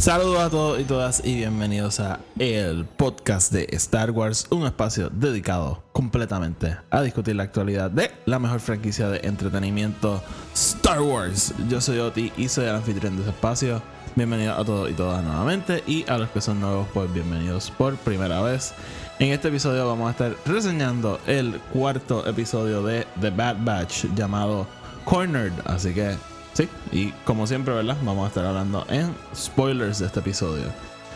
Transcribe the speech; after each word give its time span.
Saludos 0.00 0.40
a 0.40 0.48
todos 0.48 0.80
y 0.80 0.84
todas 0.84 1.22
y 1.26 1.36
bienvenidos 1.36 2.00
a 2.00 2.20
el 2.38 2.86
podcast 2.86 3.52
de 3.52 3.66
Star 3.72 4.10
Wars, 4.12 4.46
un 4.48 4.64
espacio 4.64 5.10
dedicado 5.10 5.82
completamente 5.92 6.74
a 6.88 7.02
discutir 7.02 7.36
la 7.36 7.42
actualidad 7.42 7.90
de 7.90 8.10
la 8.24 8.38
mejor 8.38 8.60
franquicia 8.60 9.10
de 9.10 9.20
entretenimiento 9.24 10.22
Star 10.54 11.02
Wars. 11.02 11.52
Yo 11.68 11.82
soy 11.82 11.98
Oti 11.98 12.32
y 12.38 12.48
soy 12.48 12.64
el 12.64 12.76
anfitrión 12.76 13.16
de 13.16 13.22
ese 13.24 13.30
espacio. 13.32 13.82
Bienvenidos 14.16 14.58
a 14.58 14.64
todos 14.64 14.90
y 14.90 14.94
todas 14.94 15.22
nuevamente 15.22 15.84
y 15.86 16.08
a 16.08 16.16
los 16.16 16.30
que 16.30 16.40
son 16.40 16.60
nuevos, 16.60 16.88
pues 16.94 17.12
bienvenidos 17.12 17.70
por 17.70 17.94
primera 17.96 18.40
vez. 18.40 18.72
En 19.18 19.32
este 19.32 19.48
episodio 19.48 19.86
vamos 19.86 20.08
a 20.08 20.12
estar 20.12 20.34
reseñando 20.46 21.20
el 21.26 21.60
cuarto 21.74 22.26
episodio 22.26 22.82
de 22.82 23.06
The 23.20 23.28
Bad 23.28 23.56
Batch 23.60 24.06
llamado 24.14 24.66
Cornered, 25.04 25.52
así 25.66 25.92
que 25.92 26.16
Sí, 26.52 26.68
y 26.92 27.10
como 27.24 27.46
siempre, 27.46 27.74
¿verdad? 27.74 27.96
Vamos 28.02 28.24
a 28.24 28.28
estar 28.28 28.44
hablando 28.44 28.84
en 28.88 29.14
spoilers 29.34 30.00
de 30.00 30.06
este 30.06 30.20
episodio. 30.20 30.64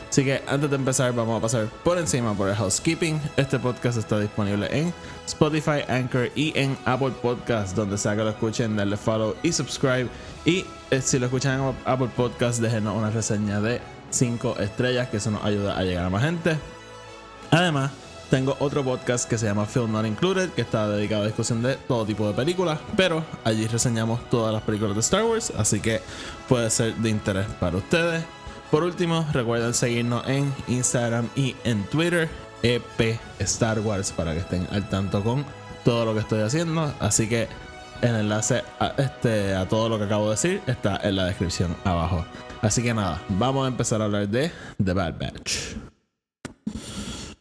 Así 0.09 0.25
que 0.25 0.41
antes 0.47 0.71
de 0.71 0.77
empezar, 0.77 1.13
vamos 1.13 1.39
a 1.39 1.43
pasar 1.43 1.67
por 1.83 1.99
encima 1.99 2.35
por 2.35 2.49
el 2.49 2.55
housekeeping. 2.55 3.21
Este 3.37 3.59
podcast 3.59 3.99
está 3.99 4.21
disponible 4.21 4.69
en 4.71 4.95
Spotify, 5.27 5.81
Anchor 5.89 6.31
y 6.37 6.53
en 6.57 6.79
Apple 6.85 7.13
Podcast, 7.21 7.75
donde 7.75 7.99
sea 7.99 8.15
que 8.15 8.23
lo 8.23 8.31
escuchen, 8.31 8.77
darle 8.77 8.97
follow 8.97 9.35
y 9.43 9.51
subscribe. 9.51 10.07
Y 10.45 10.65
eh, 10.93 11.01
si 11.01 11.19
lo 11.19 11.27
escuchan 11.27 11.61
en 11.61 11.75
Apple 11.85 12.11
Podcast, 12.17 12.61
déjenos 12.61 12.97
una 12.97 13.11
reseña 13.11 13.61
de 13.61 13.81
5 14.11 14.59
estrellas, 14.61 15.09
que 15.09 15.17
eso 15.17 15.33
nos 15.33 15.45
ayuda 15.45 15.77
a 15.77 15.83
llegar 15.83 16.05
a 16.05 16.11
más 16.11 16.23
gente. 16.23 16.57
Además, 17.51 17.91
tengo 18.35 18.57
otro 18.59 18.83
podcast 18.83 19.31
que 19.31 19.39
se 19.39 19.47
llama 19.47 19.65
Film 19.65 19.93
Not 19.93 20.07
Included, 20.07 20.51
que 20.51 20.63
está 20.63 20.89
dedicado 20.89 21.23
a 21.23 21.27
discusión 21.27 21.63
de 21.63 21.77
todo 21.77 22.05
tipo 22.05 22.27
de 22.27 22.35
películas, 22.35 22.81
pero 22.97 23.25
allí 23.45 23.65
reseñamos 23.69 24.29
todas 24.29 24.53
las 24.53 24.61
películas 24.63 24.97
de 24.97 25.01
Star 25.03 25.23
Wars, 25.23 25.53
así 25.57 25.79
que 25.79 26.01
puede 26.49 26.69
ser 26.69 26.97
de 26.97 27.11
interés 27.11 27.47
para 27.61 27.77
ustedes. 27.77 28.25
Por 28.73 28.83
último, 28.83 29.25
recuerden 29.33 29.73
seguirnos 29.73 30.27
en 30.27 30.53
Instagram 30.67 31.29
y 31.37 31.55
en 31.63 31.85
Twitter, 31.85 32.29
EP 32.65 33.21
Star 33.39 33.79
Wars, 33.79 34.11
para 34.11 34.33
que 34.33 34.41
estén 34.41 34.67
al 34.73 34.89
tanto 34.89 35.23
con 35.23 35.45
todo 35.85 36.05
lo 36.05 36.13
que 36.15 36.19
estoy 36.19 36.41
haciendo. 36.41 36.93
Así 36.99 37.29
que 37.29 37.47
el 38.03 38.17
enlace 38.17 38.65
a, 38.81 38.95
este, 38.99 39.55
a 39.55 39.69
todo 39.69 39.89
lo 39.89 39.97
que 39.97 40.07
acabo 40.07 40.25
de 40.25 40.31
decir 40.31 40.61
está 40.67 40.99
en 41.05 41.15
la 41.15 41.27
descripción 41.27 41.77
abajo. 41.85 42.27
Así 42.63 42.83
que 42.83 42.95
nada, 42.95 43.23
vamos 43.29 43.65
a 43.65 43.69
empezar 43.69 44.03
a 44.03 44.07
hablar 44.07 44.29
de 44.29 44.51
The 44.85 44.93
Bad 44.93 45.21
Batch. 45.21 45.84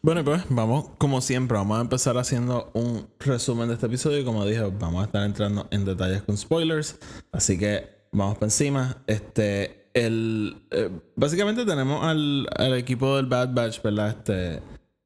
Bueno, 0.04 0.22
pues 0.22 0.42
vamos, 0.50 0.90
como 0.98 1.22
siempre, 1.22 1.56
vamos 1.56 1.78
a 1.78 1.80
empezar 1.80 2.18
haciendo 2.18 2.70
un 2.74 3.08
resumen 3.20 3.68
de 3.68 3.74
este 3.74 3.86
episodio. 3.86 4.18
Y 4.18 4.24
como 4.26 4.44
dije, 4.44 4.60
vamos 4.78 5.00
a 5.00 5.06
estar 5.06 5.24
entrando 5.24 5.66
en 5.70 5.86
detalles 5.86 6.20
con 6.20 6.36
spoilers. 6.36 6.98
Así 7.32 7.58
que 7.58 7.88
vamos 8.12 8.34
para 8.34 8.48
encima. 8.48 9.02
Este, 9.06 9.88
el. 9.94 10.66
eh, 10.72 10.90
básicamente 11.16 11.64
tenemos 11.64 12.04
al, 12.04 12.46
al 12.54 12.74
equipo 12.74 13.16
del 13.16 13.24
Bad 13.24 13.54
Batch, 13.54 13.80
¿verdad? 13.80 14.10
Este, 14.10 14.62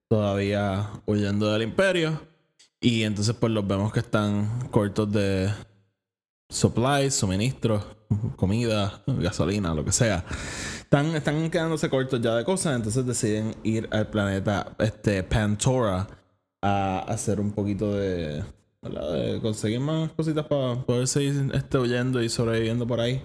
todavía 0.08 0.90
huyendo 1.06 1.52
del 1.52 1.62
Imperio. 1.62 2.20
Y 2.80 3.04
entonces, 3.04 3.36
pues 3.38 3.52
los 3.52 3.64
vemos 3.68 3.92
que 3.92 4.00
están 4.00 4.68
cortos 4.72 5.12
de 5.12 5.48
supplies, 6.48 7.14
suministros, 7.14 7.84
comida, 8.36 9.02
gasolina, 9.06 9.74
lo 9.74 9.84
que 9.84 9.92
sea. 9.92 10.24
Están, 10.80 11.14
están 11.14 11.50
quedándose 11.50 11.90
cortos 11.90 12.20
ya 12.20 12.34
de 12.34 12.44
cosas, 12.44 12.76
entonces 12.76 13.04
deciden 13.06 13.54
ir 13.62 13.88
al 13.92 14.08
planeta 14.08 14.74
este, 14.78 15.22
Pantora 15.22 16.06
a 16.62 17.00
hacer 17.00 17.40
un 17.40 17.52
poquito 17.52 17.94
de, 17.94 18.42
de 18.82 19.38
conseguir 19.42 19.80
más 19.80 20.10
cositas 20.12 20.46
para 20.46 20.82
poder 20.84 21.06
seguir 21.06 21.50
este, 21.52 21.78
huyendo 21.78 22.22
y 22.22 22.28
sobreviviendo 22.28 22.86
por 22.86 23.00
ahí. 23.00 23.22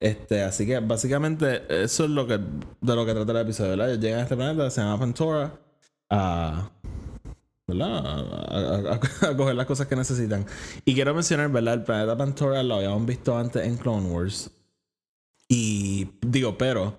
Este, 0.00 0.42
así 0.42 0.66
que 0.66 0.80
básicamente 0.80 1.62
eso 1.68 2.04
es 2.04 2.10
lo 2.10 2.26
que 2.26 2.38
de 2.38 2.96
lo 2.96 3.06
que 3.06 3.12
trata 3.12 3.32
el 3.32 3.38
episodio, 3.38 3.76
¿verdad? 3.76 3.98
Llegan 4.00 4.18
a 4.18 4.22
este 4.24 4.34
planeta, 4.34 4.68
se 4.68 4.80
llama 4.80 4.98
Pantora, 4.98 5.60
a, 6.10 6.70
¿verdad? 7.72 7.98
A, 8.06 8.92
a- 8.94 8.94
a- 9.30 9.36
coger 9.36 9.54
las 9.54 9.66
cosas 9.66 9.86
que 9.86 9.96
necesitan. 9.96 10.46
Y 10.84 10.94
quiero 10.94 11.14
mencionar, 11.14 11.50
¿verdad? 11.50 11.74
El 11.74 11.82
planeta 11.84 12.16
Pantora 12.16 12.62
lo 12.62 12.76
habíamos 12.76 13.04
visto 13.06 13.36
antes 13.36 13.64
en 13.66 13.76
Clone 13.76 14.08
Wars. 14.08 14.50
Y 15.48 16.08
digo, 16.22 16.56
pero 16.56 16.96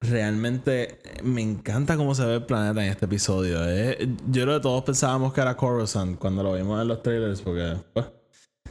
realmente 0.00 0.98
me 1.24 1.40
encanta 1.42 1.96
cómo 1.96 2.14
se 2.14 2.24
ve 2.24 2.34
el 2.34 2.44
planeta 2.44 2.84
en 2.84 2.90
este 2.90 3.06
episodio. 3.06 3.58
eh. 3.66 4.08
Yo 4.30 4.42
creo 4.42 4.56
que 4.56 4.62
todos 4.62 4.84
pensábamos 4.84 5.32
que 5.32 5.40
era 5.40 5.56
Coruscant 5.56 6.18
cuando 6.18 6.42
lo 6.42 6.52
vimos 6.54 6.80
en 6.82 6.88
los 6.88 7.02
trailers, 7.02 7.40
porque 7.40 7.76
pues, 7.94 8.06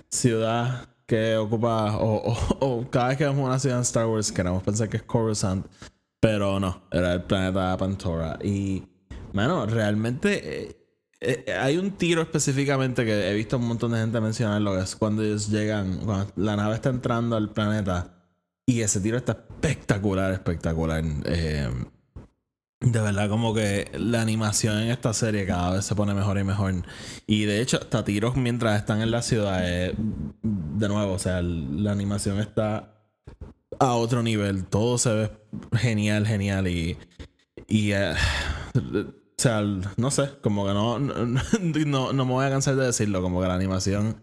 ciudad 0.09 0.87
que 1.07 1.37
ocupa, 1.37 1.97
o, 1.97 2.31
o- 2.31 2.57
o 2.59 2.89
cada 2.89 3.09
vez 3.09 3.17
que 3.17 3.25
vemos 3.25 3.45
una 3.45 3.59
ciudad 3.59 3.77
en 3.77 3.83
Star 3.83 4.05
Wars 4.07 4.31
queremos 4.31 4.63
pensar 4.63 4.89
que 4.89 4.97
es 4.97 5.03
Coruscant, 5.03 5.65
pero 6.19 6.59
no, 6.59 6.83
era 6.91 7.13
el 7.13 7.23
planeta 7.23 7.75
Pantora. 7.77 8.37
Y, 8.43 8.83
bueno, 9.33 9.65
realmente 9.65 10.84
eh, 11.25 11.43
eh, 11.47 11.53
hay 11.53 11.77
un 11.77 11.91
tiro 11.91 12.21
específicamente 12.21 13.03
que 13.03 13.29
he 13.29 13.33
visto 13.33 13.57
un 13.57 13.67
montón 13.67 13.91
de 13.91 13.99
gente 13.99 14.21
mencionarlo, 14.21 14.75
que 14.75 14.83
es 14.83 14.95
cuando 14.95 15.23
ellos 15.23 15.49
llegan, 15.49 15.97
cuando 16.05 16.31
la 16.35 16.55
nave 16.55 16.75
está 16.75 16.89
entrando 16.89 17.35
al 17.35 17.51
planeta. 17.51 18.13
Y 18.67 18.81
ese 18.81 18.99
tiro 18.99 19.17
está 19.17 19.33
espectacular, 19.33 20.31
espectacular. 20.33 21.03
Eh, 21.25 21.69
de 22.79 22.99
verdad, 22.99 23.29
como 23.29 23.53
que 23.53 23.91
la 23.97 24.21
animación 24.21 24.77
en 24.79 24.91
esta 24.91 25.13
serie 25.13 25.45
cada 25.45 25.73
vez 25.75 25.85
se 25.85 25.95
pone 25.95 26.13
mejor 26.13 26.37
y 26.37 26.43
mejor. 26.43 26.73
Y 27.25 27.45
de 27.45 27.61
hecho, 27.61 27.77
hasta 27.77 28.03
tiros 28.03 28.35
mientras 28.35 28.79
están 28.79 29.01
en 29.01 29.11
la 29.11 29.21
ciudad. 29.21 29.61
de 29.61 30.87
nuevo, 30.87 31.13
o 31.13 31.19
sea, 31.19 31.41
la 31.41 31.91
animación 31.91 32.39
está 32.39 32.93
a 33.79 33.93
otro 33.93 34.23
nivel. 34.23 34.65
Todo 34.65 34.97
se 34.97 35.13
ve 35.13 35.31
genial, 35.73 36.27
genial. 36.27 36.67
Y. 36.67 36.97
sea, 39.49 39.61
no 39.97 40.11
sé, 40.11 40.31
como 40.41 40.65
que 40.65 40.73
no, 40.73 40.99
no, 40.99 42.13
no, 42.13 42.25
me 42.25 42.31
voy 42.31 42.45
a 42.45 42.49
cansar 42.49 42.75
de 42.75 42.85
decirlo. 42.85 43.21
Como 43.21 43.41
que 43.41 43.47
la 43.47 43.55
animación 43.55 44.17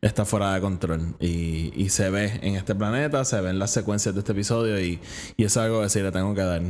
está 0.00 0.24
fuera 0.24 0.54
de 0.54 0.60
control. 0.60 1.16
Y, 1.20 1.88
se 1.90 2.10
ve 2.10 2.40
en 2.42 2.56
este 2.56 2.74
planeta, 2.74 3.24
se 3.24 3.40
ven 3.40 3.58
las 3.58 3.70
secuencias 3.70 4.14
de 4.14 4.20
este 4.20 4.32
episodio 4.32 4.80
y, 4.80 5.00
y 5.36 5.44
es 5.44 5.56
algo 5.56 5.82
que 5.82 5.88
sí 5.88 6.00
le 6.00 6.10
tengo 6.10 6.34
que 6.34 6.42
dar. 6.42 6.62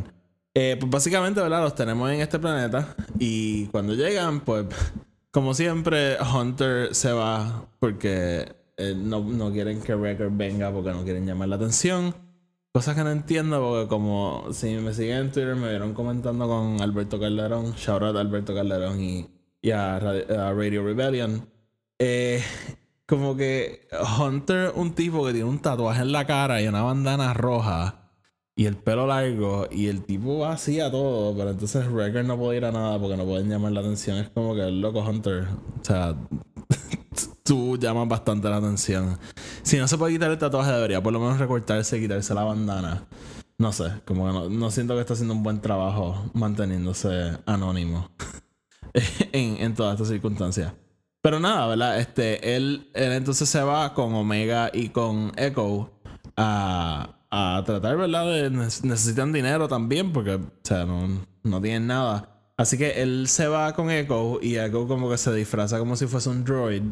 Eh, 0.54 0.76
pues 0.80 0.90
básicamente, 0.90 1.40
¿verdad? 1.40 1.62
Los 1.62 1.74
tenemos 1.74 2.10
en 2.10 2.20
este 2.20 2.38
planeta 2.38 2.94
y 3.18 3.66
cuando 3.66 3.94
llegan, 3.94 4.40
pues 4.40 4.66
como 5.30 5.52
siempre, 5.52 6.16
Hunter 6.22 6.94
se 6.94 7.12
va 7.12 7.66
porque 7.78 8.54
eh, 8.78 8.94
no, 8.96 9.20
no 9.20 9.52
quieren 9.52 9.82
que 9.82 9.94
Wrecker 9.94 10.30
venga 10.30 10.72
porque 10.72 10.90
no 10.90 11.04
quieren 11.04 11.26
llamar 11.26 11.48
la 11.48 11.56
atención. 11.56 12.14
Cosas 12.76 12.94
que 12.94 13.04
no 13.04 13.10
entiendo 13.10 13.58
porque 13.58 13.88
como 13.88 14.48
si 14.52 14.74
me 14.74 14.92
siguen 14.92 15.16
en 15.16 15.32
Twitter 15.32 15.56
me 15.56 15.70
vieron 15.70 15.94
comentando 15.94 16.46
con 16.46 16.78
Alberto 16.82 17.18
Calderón, 17.18 17.72
shout 17.72 18.02
out 18.02 18.16
a 18.16 18.20
Alberto 18.20 18.54
Calderón 18.54 19.00
y, 19.00 19.26
y 19.62 19.70
a, 19.70 19.98
Radi- 19.98 20.30
a 20.30 20.52
Radio 20.52 20.84
Rebellion. 20.84 21.48
Eh, 21.98 22.42
como 23.06 23.34
que 23.34 23.88
Hunter, 24.20 24.72
un 24.74 24.92
tipo 24.94 25.24
que 25.24 25.32
tiene 25.32 25.48
un 25.48 25.60
tatuaje 25.60 26.02
en 26.02 26.12
la 26.12 26.26
cara 26.26 26.60
y 26.60 26.68
una 26.68 26.82
bandana 26.82 27.32
roja 27.32 28.10
y 28.54 28.66
el 28.66 28.76
pelo 28.76 29.06
largo 29.06 29.66
y 29.70 29.86
el 29.86 30.02
tipo 30.04 30.44
hacía 30.44 30.90
todo, 30.90 31.34
pero 31.34 31.50
entonces 31.52 31.90
Wrecker 31.90 32.26
no 32.26 32.36
puede 32.36 32.58
ir 32.58 32.66
a 32.66 32.72
nada 32.72 32.98
porque 33.00 33.16
no 33.16 33.24
pueden 33.24 33.48
llamar 33.48 33.72
la 33.72 33.80
atención. 33.80 34.18
Es 34.18 34.28
como 34.28 34.54
que 34.54 34.60
el 34.68 34.82
loco 34.82 35.00
Hunter, 35.00 35.44
o 35.80 35.82
sea, 35.84 36.14
tú 37.46 37.78
llamas 37.78 38.08
bastante 38.08 38.48
la 38.50 38.56
atención. 38.56 39.18
Si 39.62 39.78
no 39.78 39.88
se 39.88 39.96
puede 39.96 40.12
quitar 40.12 40.30
el 40.30 40.38
tatuaje, 40.38 40.72
debería 40.72 41.02
por 41.02 41.12
lo 41.12 41.20
menos 41.20 41.38
recortarse 41.38 41.96
y 41.96 42.02
quitarse 42.02 42.34
la 42.34 42.44
bandana. 42.44 43.04
No 43.58 43.72
sé, 43.72 43.84
como 44.04 44.26
que 44.26 44.32
no, 44.32 44.50
no 44.50 44.70
siento 44.70 44.94
que 44.94 45.00
está 45.00 45.14
haciendo 45.14 45.32
un 45.32 45.42
buen 45.42 45.60
trabajo 45.62 46.30
manteniéndose 46.34 47.38
anónimo 47.46 48.10
en, 49.32 49.74
todas 49.74 49.94
estas 49.94 50.08
circunstancias. 50.08 50.74
Pero 51.22 51.40
nada, 51.40 51.66
¿verdad? 51.66 51.98
Este, 51.98 52.56
él, 52.56 52.90
él 52.92 53.12
entonces 53.12 53.48
se 53.48 53.62
va 53.62 53.94
con 53.94 54.14
Omega 54.14 54.70
y 54.72 54.90
con 54.90 55.32
Echo 55.36 55.90
a, 56.36 57.16
a 57.30 57.62
tratar, 57.64 57.96
¿verdad? 57.96 58.26
De, 58.26 58.50
ne- 58.50 58.66
necesitan 58.82 59.32
dinero 59.32 59.68
también 59.68 60.12
porque, 60.12 60.34
o 60.34 60.50
sea, 60.62 60.84
no, 60.84 61.26
no 61.42 61.60
tienen 61.62 61.86
nada. 61.86 62.52
Así 62.58 62.78
que 62.78 63.02
él 63.02 63.26
se 63.28 63.48
va 63.48 63.74
con 63.74 63.90
Echo 63.90 64.38
y 64.42 64.56
Echo 64.58 64.86
como 64.86 65.10
que 65.10 65.18
se 65.18 65.32
disfraza 65.34 65.78
como 65.78 65.96
si 65.96 66.06
fuese 66.06 66.28
un 66.28 66.44
droid 66.44 66.82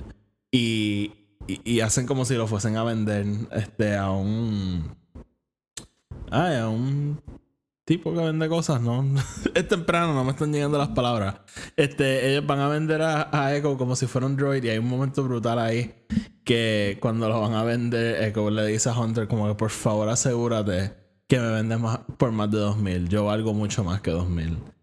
y, 0.57 1.13
y, 1.49 1.81
hacen 1.81 2.07
como 2.07 2.25
si 2.25 2.37
lo 2.37 2.47
fuesen 2.47 2.77
a 2.77 2.85
vender 2.85 3.27
este, 3.51 3.97
a 3.97 4.13
un... 4.13 4.95
Ay, 6.31 6.59
a 6.59 6.69
un 6.69 7.21
tipo 7.85 8.15
que 8.15 8.21
vende 8.21 8.49
cosas, 8.49 8.81
¿no? 8.81 9.05
es 9.55 9.67
temprano, 9.67 10.15
no 10.15 10.23
me 10.23 10.31
están 10.31 10.53
llegando 10.53 10.79
las 10.79 10.91
palabras. 10.91 11.41
Este, 11.75 12.31
ellos 12.31 12.47
van 12.47 12.61
a 12.61 12.69
vender 12.69 13.03
a, 13.03 13.37
a, 13.37 13.57
Echo 13.57 13.77
como 13.77 13.97
si 13.97 14.07
fuera 14.07 14.29
un 14.29 14.37
droid 14.37 14.63
y 14.63 14.69
hay 14.69 14.79
un 14.79 14.89
momento 14.89 15.25
brutal 15.25 15.59
ahí 15.59 15.93
que 16.45 16.99
cuando 17.01 17.29
lo 17.29 17.41
van 17.41 17.55
a 17.55 17.65
vender, 17.65 18.23
Echo 18.23 18.49
le 18.49 18.65
dice 18.67 18.91
a 18.91 18.97
Hunter 18.97 19.27
como 19.27 19.49
que 19.49 19.57
por 19.57 19.71
favor 19.71 20.09
asegúrate 20.09 20.93
que 21.27 21.41
me 21.41 21.51
vendes 21.51 21.81
más, 21.81 21.99
por 22.17 22.31
más 22.31 22.49
de 22.53 22.59
2000. 22.59 23.09
Yo 23.09 23.25
valgo 23.25 23.55
mucho 23.55 23.83
más 23.83 24.01
que 24.03 24.13
2000. 24.13 24.74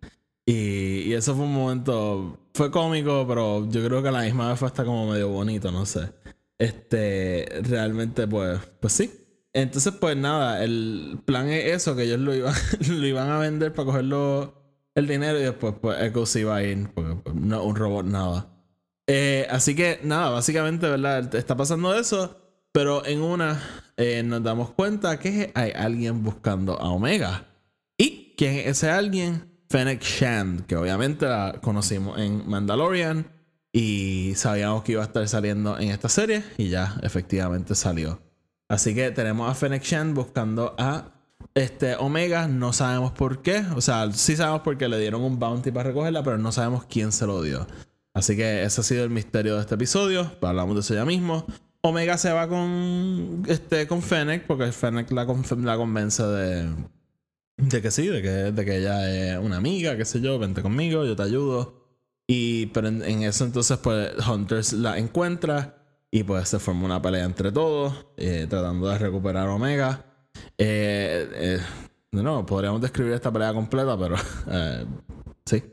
Y, 0.46 1.14
eso 1.14 1.36
fue 1.36 1.46
un 1.46 1.54
momento, 1.54 2.40
fue 2.54 2.72
cómico, 2.72 3.26
pero 3.28 3.70
yo 3.70 3.86
creo 3.86 4.02
que 4.02 4.10
a 4.10 4.12
la 4.12 4.22
misma 4.24 4.50
vez 4.50 4.60
fue 4.60 4.68
hasta 4.68 4.86
como 4.86 5.10
medio 5.12 5.30
bonito, 5.30 5.72
no 5.72 5.86
sé. 5.86 6.12
Este, 6.58 7.62
realmente 7.64 8.28
pues, 8.28 8.60
pues 8.80 8.94
sí, 8.94 9.12
entonces, 9.54 9.94
pues 10.00 10.16
nada, 10.16 10.64
el 10.64 11.20
plan 11.26 11.50
es 11.50 11.66
eso, 11.74 11.96
que 11.96 12.04
ellos 12.04 12.20
lo 12.20 12.34
iban, 12.34 12.54
lo 12.88 13.06
iban 13.06 13.30
a 13.30 13.40
vender 13.40 13.74
para 13.74 13.86
cogerlo 13.86 14.56
el 14.96 15.08
dinero 15.08 15.40
y 15.40 15.44
después 15.44 15.76
pues 15.82 16.02
Echo 16.02 16.26
se 16.26 16.42
iba 16.42 16.56
a 16.56 16.64
ir, 16.64 16.90
pues, 16.94 17.08
un 17.26 17.76
robot 17.76 18.06
nada. 18.06 18.48
Eh, 19.08 19.48
así 19.50 19.76
que 19.76 20.00
nada, 20.04 20.30
básicamente, 20.30 20.88
¿verdad? 20.88 21.36
Está 21.36 21.58
pasando 21.58 21.94
eso, 21.96 22.38
pero 22.72 23.06
en 23.06 23.22
una 23.22 23.62
eh, 23.98 24.24
nos 24.24 24.42
damos 24.42 24.72
cuenta 24.72 25.20
que 25.20 25.52
hay 25.54 25.72
alguien 25.72 26.24
buscando 26.24 26.80
a 26.80 26.90
Omega. 26.90 27.48
¿Y 27.98 28.36
quién 28.38 28.56
es 28.56 28.68
ese 28.68 28.90
alguien? 28.90 29.51
Fennec 29.72 30.04
Shand, 30.04 30.66
que 30.66 30.76
obviamente 30.76 31.26
la 31.26 31.58
conocimos 31.62 32.20
en 32.20 32.46
Mandalorian 32.46 33.32
y 33.72 34.34
sabíamos 34.36 34.84
que 34.84 34.92
iba 34.92 35.02
a 35.02 35.06
estar 35.06 35.26
saliendo 35.30 35.80
en 35.80 35.92
esta 35.92 36.10
serie 36.10 36.44
y 36.58 36.68
ya 36.68 36.98
efectivamente 37.04 37.74
salió. 37.74 38.20
Así 38.68 38.94
que 38.94 39.12
tenemos 39.12 39.50
a 39.50 39.56
Fennec 39.56 39.82
Shan 39.82 40.14
buscando 40.14 40.76
a 40.78 41.14
este 41.56 41.96
Omega. 41.96 42.50
No 42.50 42.74
sabemos 42.74 43.14
por 43.14 43.42
qué. 43.42 43.64
O 43.74 43.80
sea, 43.80 44.12
sí 44.12 44.36
sabemos 44.36 44.60
por 44.60 44.78
qué 44.78 44.90
le 44.90 45.00
dieron 45.00 45.22
un 45.22 45.40
bounty 45.40 45.72
para 45.72 45.88
recogerla, 45.88 46.22
pero 46.22 46.38
no 46.38 46.52
sabemos 46.52 46.84
quién 46.90 47.14
se 47.14 47.26
lo 47.26 47.42
dio. 47.42 47.66
Así 48.14 48.36
que 48.36 48.64
ese 48.64 48.82
ha 48.82 48.84
sido 48.84 49.06
el 49.06 49.10
misterio 49.10 49.56
de 49.56 49.62
este 49.62 49.76
episodio. 49.76 50.34
Hablamos 50.42 50.76
de 50.76 50.82
eso 50.82 50.94
ya 50.96 51.06
mismo. 51.06 51.46
Omega 51.80 52.18
se 52.18 52.34
va 52.34 52.50
con, 52.50 53.44
este, 53.48 53.88
con 53.88 54.02
Fennec, 54.02 54.46
porque 54.48 54.70
Fennec 54.74 55.12
la, 55.12 55.26
la 55.26 55.78
convence 55.78 56.24
de, 56.24 56.70
de 57.62 57.82
que 57.82 57.92
sí, 57.92 58.08
de 58.08 58.22
que, 58.22 58.30
de 58.30 58.66
que 58.66 58.78
ella 58.78 59.34
es 59.34 59.38
una 59.40 59.58
amiga, 59.58 59.96
qué 59.96 60.06
sé 60.06 60.20
yo, 60.22 60.40
vente 60.40 60.62
conmigo, 60.62 61.06
yo 61.06 61.16
te 61.16 61.24
ayudo. 61.24 61.82
Y 62.28 62.68
pero 62.68 62.88
en, 62.88 63.02
en 63.04 63.24
eso 63.24 63.46
entonces, 63.46 63.78
pues 63.78 64.12
Hunters 64.28 64.74
la 64.74 64.98
encuentra 64.98 65.82
y 66.12 66.24
pues 66.24 66.50
se 66.50 66.60
formó 66.60 66.86
una 66.86 67.02
pelea 67.02 67.24
entre 67.24 67.52
todos, 67.52 68.06
eh, 68.18 68.46
tratando 68.50 68.88
de 68.90 68.98
recuperar 68.98 69.48
Omega. 69.48 70.06
Eh, 70.58 71.30
eh, 71.34 71.60
no, 72.12 72.46
podríamos 72.46 72.82
describir 72.82 73.14
esta 73.14 73.32
pelea 73.32 73.54
completa, 73.54 73.98
pero 73.98 74.16
sí. 75.46 75.64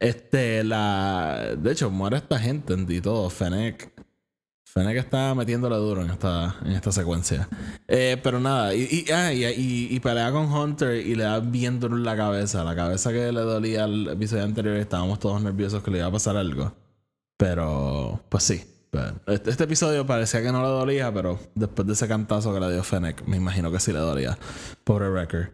Este, 0.00 0.64
la. 0.64 1.54
De 1.56 1.72
hecho, 1.72 1.90
muere 1.90 2.16
esta 2.16 2.38
gente 2.38 2.74
y 2.88 3.00
todo. 3.00 3.30
Fennec. 3.30 3.93
Fennec 4.76 4.96
está 4.96 5.36
metiéndole 5.36 5.76
duro 5.76 6.02
en 6.02 6.10
esta, 6.10 6.56
en 6.64 6.72
esta 6.72 6.90
secuencia. 6.90 7.48
pero 7.86 8.40
nada, 8.40 8.74
y, 8.74 9.04
ah, 9.14 9.32
y, 9.32 9.44
y, 9.46 10.00
pelea 10.00 10.32
con 10.32 10.52
Hunter 10.52 10.96
y 10.96 11.14
le 11.14 11.22
da 11.22 11.38
bien 11.38 11.78
duro 11.78 11.96
en 11.96 12.02
la 12.02 12.16
cabeza. 12.16 12.64
La 12.64 12.74
cabeza 12.74 13.12
que 13.12 13.30
le 13.30 13.40
dolía 13.40 13.84
al 13.84 14.08
episodio 14.08 14.42
anterior. 14.42 14.74
Estábamos 14.74 15.20
todos 15.20 15.40
nerviosos 15.40 15.80
que 15.84 15.92
le 15.92 15.98
iba 15.98 16.08
a 16.08 16.10
pasar 16.10 16.36
algo. 16.36 16.74
Pero, 17.36 18.20
pues 18.28 18.42
sí. 18.42 18.64
Este, 19.28 19.50
este, 19.50 19.62
episodio 19.62 20.06
parecía 20.06 20.42
que 20.42 20.50
no 20.50 20.60
le 20.62 20.68
dolía, 20.68 21.14
pero 21.14 21.38
después 21.54 21.86
de 21.86 21.92
ese 21.92 22.08
cantazo 22.08 22.52
que 22.52 22.58
le 22.58 22.72
dio 22.72 22.82
Fennec, 22.82 23.24
me 23.28 23.36
imagino 23.36 23.70
que 23.70 23.78
sí 23.78 23.92
le 23.92 24.00
dolía. 24.00 24.36
Pobre 24.82 25.08
Wrecker. 25.08 25.52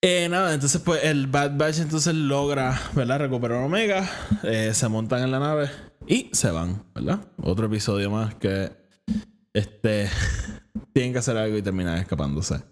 Eh, 0.00 0.28
nada, 0.30 0.54
entonces 0.54 0.80
pues 0.80 1.04
el 1.04 1.26
Bad 1.26 1.58
Batch 1.58 1.80
entonces 1.80 2.14
logra, 2.14 2.80
¿verdad? 2.94 3.18
Recuperar 3.18 3.62
Omega, 3.62 4.08
eh, 4.42 4.72
se 4.72 4.88
montan 4.88 5.22
en 5.22 5.30
la 5.30 5.38
nave 5.38 5.70
y 6.06 6.30
se 6.32 6.50
van, 6.50 6.84
¿verdad? 6.94 7.20
Otro 7.42 7.66
episodio 7.66 8.10
más 8.10 8.34
que 8.34 8.72
este 9.52 10.08
tienen 10.92 11.12
que 11.12 11.18
hacer 11.18 11.36
algo 11.36 11.56
y 11.56 11.62
terminan 11.62 11.98
escapándose. 11.98 12.62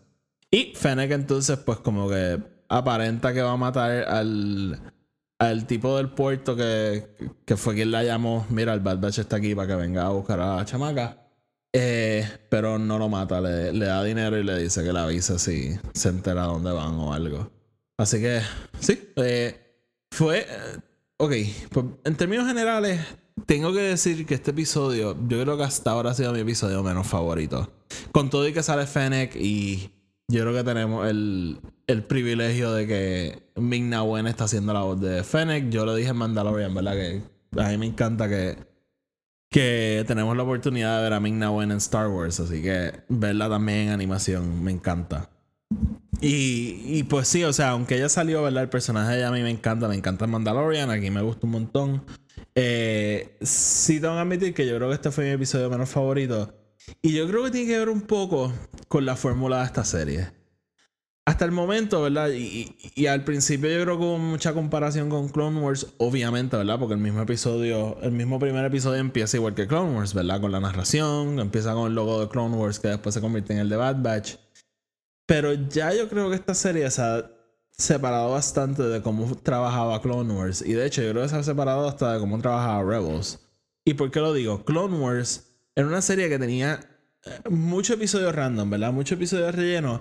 Y 0.51 0.73
Fennec 0.75 1.11
entonces 1.11 1.59
pues 1.59 1.79
como 1.79 2.09
que 2.09 2.41
aparenta 2.69 3.33
que 3.33 3.43
va 3.43 3.53
a 3.53 3.57
matar 3.57 3.91
al 4.09 4.81
al 5.39 5.67
tipo 5.67 5.97
del 5.97 6.11
puerto 6.11 6.57
que, 6.57 7.17
que 7.45 7.57
fue 7.57 7.75
quien 7.75 7.91
la 7.91 8.05
llamó, 8.05 8.47
mira, 8.51 8.73
el 8.73 8.81
Bad 8.81 8.99
Batch 8.99 9.19
está 9.19 9.37
aquí 9.37 9.55
para 9.55 9.69
que 9.69 9.75
venga 9.77 10.07
a 10.07 10.11
buscar 10.11 10.41
a 10.41 10.57
la 10.57 10.65
chamaca. 10.65 11.21
Eh, 11.73 12.29
pero 12.49 12.79
no 12.79 12.99
lo 12.99 13.09
mata, 13.09 13.41
le, 13.41 13.73
le, 13.73 13.87
da 13.87 14.05
dinero 14.05 14.39
y 14.39 14.45
le 14.45 14.57
dice 14.59 14.85
que 14.85 14.93
la 14.93 15.05
avisa 15.05 15.41
si 15.41 15.77
se 15.93 16.09
entera 16.09 16.45
dónde 16.45 16.71
van 16.71 16.95
o 16.95 17.13
algo. 17.13 17.51
Así 17.99 18.21
que, 18.21 18.41
sí, 18.79 19.13
eh, 19.17 19.61
fue... 20.13 20.47
Eh, 20.49 20.79
ok, 21.17 21.33
pues 21.71 21.87
en 22.05 22.15
términos 22.15 22.47
generales, 22.47 23.01
tengo 23.47 23.73
que 23.73 23.81
decir 23.81 24.25
que 24.27 24.35
este 24.35 24.53
episodio, 24.53 25.17
yo 25.29 25.43
creo 25.43 25.57
que 25.57 25.65
hasta 25.65 25.91
ahora 25.91 26.11
ha 26.11 26.15
sido 26.15 26.33
mi 26.33 26.41
episodio 26.41 26.83
menos 26.83 27.07
favorito. 27.07 27.73
Con 28.13 28.31
todo 28.31 28.47
y 28.49 28.53
que 28.53 28.63
sale 28.63 28.87
Fennec 28.87 29.37
y 29.37 29.91
yo 30.29 30.43
creo 30.43 30.55
que 30.55 30.65
tenemos 30.65 31.07
el, 31.09 31.61
el 31.87 32.05
privilegio 32.05 32.73
de 32.73 32.87
que 32.87 33.43
Ming 33.57 33.91
Na 33.91 34.03
Wen 34.03 34.27
está 34.27 34.45
haciendo 34.45 34.73
la 34.73 34.83
voz 34.83 35.01
de 35.01 35.23
Fennec. 35.23 35.69
Yo 35.69 35.85
lo 35.85 35.95
dije 35.95 36.11
en 36.11 36.17
Mandalorian, 36.17 36.75
¿verdad? 36.75 36.95
Que 36.95 37.23
a 37.61 37.69
mí 37.69 37.79
me 37.79 37.87
encanta 37.87 38.29
que, 38.29 38.57
que 39.51 40.05
tenemos 40.07 40.37
la 40.37 40.45
oportunidad 40.45 40.97
de 40.97 41.03
ver 41.03 41.13
a 41.13 41.21
Ming 41.21 41.39
Na 41.39 41.51
Wen 41.51 41.71
en 41.71 41.79
Star 41.79 42.09
Wars. 42.09 42.41
Así 42.41 42.63
que 42.63 42.93
verla 43.09 43.49
también 43.49 43.81
en 43.81 43.91
animación 43.91 44.63
me 44.63 44.71
encanta. 44.71 45.31
Y, 46.21 46.81
y 46.87 47.03
pues 47.03 47.29
sí, 47.29 47.45
o 47.45 47.53
sea, 47.53 47.71
aunque 47.71 47.97
ella 47.97 48.09
salió, 48.09 48.43
¿verdad? 48.43 48.63
El 48.63 48.71
personaje 48.71 49.17
de 49.17 49.25
a 49.25 49.31
mí 49.31 49.43
me 49.43 49.51
encanta, 49.51 49.89
me 49.89 49.97
encanta 49.97 50.27
Mandalorian, 50.27 50.91
aquí 50.91 51.11
me 51.11 51.21
gusta 51.21 51.47
un 51.47 51.53
montón. 51.53 52.05
Eh, 52.55 53.37
sí 53.41 54.01
tengo 54.01 54.15
que 54.15 54.21
admitir 54.21 54.55
que 54.55 54.67
yo 54.67 54.77
creo 54.77 54.89
que 54.89 54.95
este 54.95 55.11
fue 55.11 55.25
mi 55.25 55.31
episodio 55.31 55.69
menos 55.71 55.89
favorito. 55.89 56.55
Y 57.03 57.15
yo 57.15 57.27
creo 57.29 57.45
que 57.45 57.51
tiene 57.51 57.67
que 57.67 57.79
ver 57.79 57.89
un 57.89 58.03
poco 58.03 58.53
con 58.89 59.05
la 59.07 59.17
fórmula 59.17 59.59
de 59.61 59.65
esta 59.65 59.85
serie. 59.85 60.31
Hasta 61.27 61.47
el 61.47 61.53
momento, 61.53 62.03
¿verdad? 62.03 62.29
Y, 62.29 62.77
y, 62.95 63.07
al 63.07 63.25
principio 63.25 63.71
yo 63.71 63.83
creo 63.83 63.99
que 63.99 64.05
hubo 64.05 64.19
mucha 64.19 64.53
comparación 64.53 65.09
con 65.09 65.31
Clone 65.31 65.59
Wars, 65.59 65.87
obviamente, 65.97 66.55
¿verdad? 66.55 66.79
Porque 66.79 66.93
el 66.93 67.01
mismo 67.01 67.23
episodio, 67.23 67.97
el 68.03 68.13
mismo 68.13 68.39
primer 68.39 68.63
episodio 68.67 69.01
empieza 69.01 69.39
igual 69.39 69.55
que 69.55 69.67
Clone 69.67 69.97
Wars, 69.97 70.13
¿verdad? 70.13 70.43
Con 70.43 70.53
la 70.53 70.61
narración, 70.61 71.39
empieza 71.39 71.73
con 71.73 71.89
el 71.89 71.95
logo 71.95 72.21
de 72.21 72.29
Clone 72.29 72.55
Wars 72.55 72.79
que 72.79 72.89
después 72.89 73.15
se 73.15 73.23
convierte 73.23 73.55
en 73.55 73.61
el 73.61 73.71
de 73.71 73.77
Bad 73.77 74.03
Batch. 74.03 74.37
Pero 75.27 75.55
ya 75.55 75.95
yo 75.95 76.11
creo 76.11 76.29
que 76.29 76.37
esta 76.37 76.55
serie 76.55 76.91
se 76.91 77.01
ha 77.01 77.31
separado 77.77 78.31
bastante 78.31 78.83
de 78.83 79.03
cómo 79.03 79.35
trabajaba 79.37 80.01
Clone 80.01 80.33
Wars. 80.33 80.63
Y 80.63 80.73
de 80.75 80.87
hecho 80.87 81.03
yo 81.03 81.11
creo 81.11 81.23
que 81.23 81.29
se 81.29 81.37
ha 81.37 81.43
separado 81.43 81.89
hasta 81.89 82.15
de 82.15 82.21
cómo 82.21 82.39
trabajaba 82.39 82.83
Rebels. 82.83 83.41
¿Y 83.85 83.95
por 83.95 84.11
qué 84.11 84.21
lo 84.21 84.33
digo? 84.33 84.65
Clone 84.65 84.99
Wars 84.99 85.45
era 85.75 85.87
una 85.87 86.03
serie 86.03 86.29
que 86.29 86.39
tenía 86.39 86.81
eh, 87.25 87.51
muchos 87.51 87.97
episodios 87.97 88.35
random, 88.35 88.71
¿verdad? 88.71 88.93
Muchos 88.93 89.17
episodios 89.17 89.55
rellenos. 89.55 90.01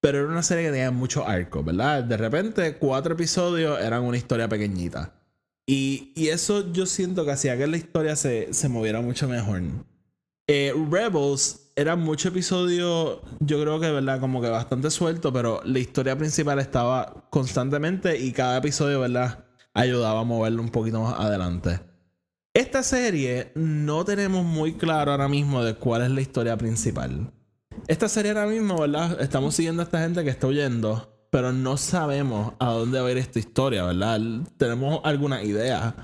Pero 0.00 0.18
era 0.18 0.28
una 0.28 0.42
serie 0.42 0.64
que 0.64 0.70
tenía 0.70 0.92
mucho 0.92 1.26
arco, 1.26 1.64
¿verdad? 1.64 2.04
De 2.04 2.16
repente, 2.16 2.76
cuatro 2.76 3.14
episodios 3.14 3.80
eran 3.80 4.04
una 4.04 4.16
historia 4.16 4.48
pequeñita. 4.48 5.12
Y, 5.66 6.12
y 6.14 6.28
eso 6.28 6.72
yo 6.72 6.86
siento 6.86 7.24
que 7.24 7.32
hacía 7.32 7.58
que 7.58 7.66
la 7.66 7.76
historia 7.76 8.14
se, 8.14 8.54
se 8.54 8.68
moviera 8.68 9.00
mucho 9.00 9.28
mejor. 9.28 9.60
Eh, 10.46 10.72
Rebels 10.90 11.67
era 11.78 11.94
mucho 11.94 12.30
episodio, 12.30 13.22
yo 13.38 13.62
creo 13.62 13.78
que, 13.78 13.88
¿verdad? 13.88 14.18
Como 14.18 14.42
que 14.42 14.48
bastante 14.48 14.90
suelto, 14.90 15.32
pero 15.32 15.60
la 15.64 15.78
historia 15.78 16.18
principal 16.18 16.58
estaba 16.58 17.28
constantemente 17.30 18.18
y 18.18 18.32
cada 18.32 18.58
episodio, 18.58 18.98
¿verdad? 18.98 19.44
Ayudaba 19.74 20.20
a 20.20 20.24
moverlo 20.24 20.60
un 20.60 20.70
poquito 20.70 21.00
más 21.00 21.20
adelante. 21.20 21.78
Esta 22.52 22.82
serie 22.82 23.52
no 23.54 24.04
tenemos 24.04 24.44
muy 24.44 24.72
claro 24.74 25.12
ahora 25.12 25.28
mismo 25.28 25.62
de 25.62 25.74
cuál 25.74 26.02
es 26.02 26.10
la 26.10 26.20
historia 26.20 26.56
principal. 26.56 27.32
Esta 27.86 28.08
serie 28.08 28.32
ahora 28.32 28.48
mismo, 28.48 28.80
¿verdad? 28.80 29.20
Estamos 29.20 29.54
siguiendo 29.54 29.80
a 29.82 29.84
esta 29.84 30.00
gente 30.00 30.24
que 30.24 30.30
está 30.30 30.48
huyendo, 30.48 31.28
pero 31.30 31.52
no 31.52 31.76
sabemos 31.76 32.54
a 32.58 32.72
dónde 32.72 33.00
va 33.00 33.06
a 33.06 33.10
ir 33.12 33.18
esta 33.18 33.38
historia, 33.38 33.84
¿verdad? 33.84 34.20
Tenemos 34.56 35.00
alguna 35.04 35.44
idea. 35.44 35.94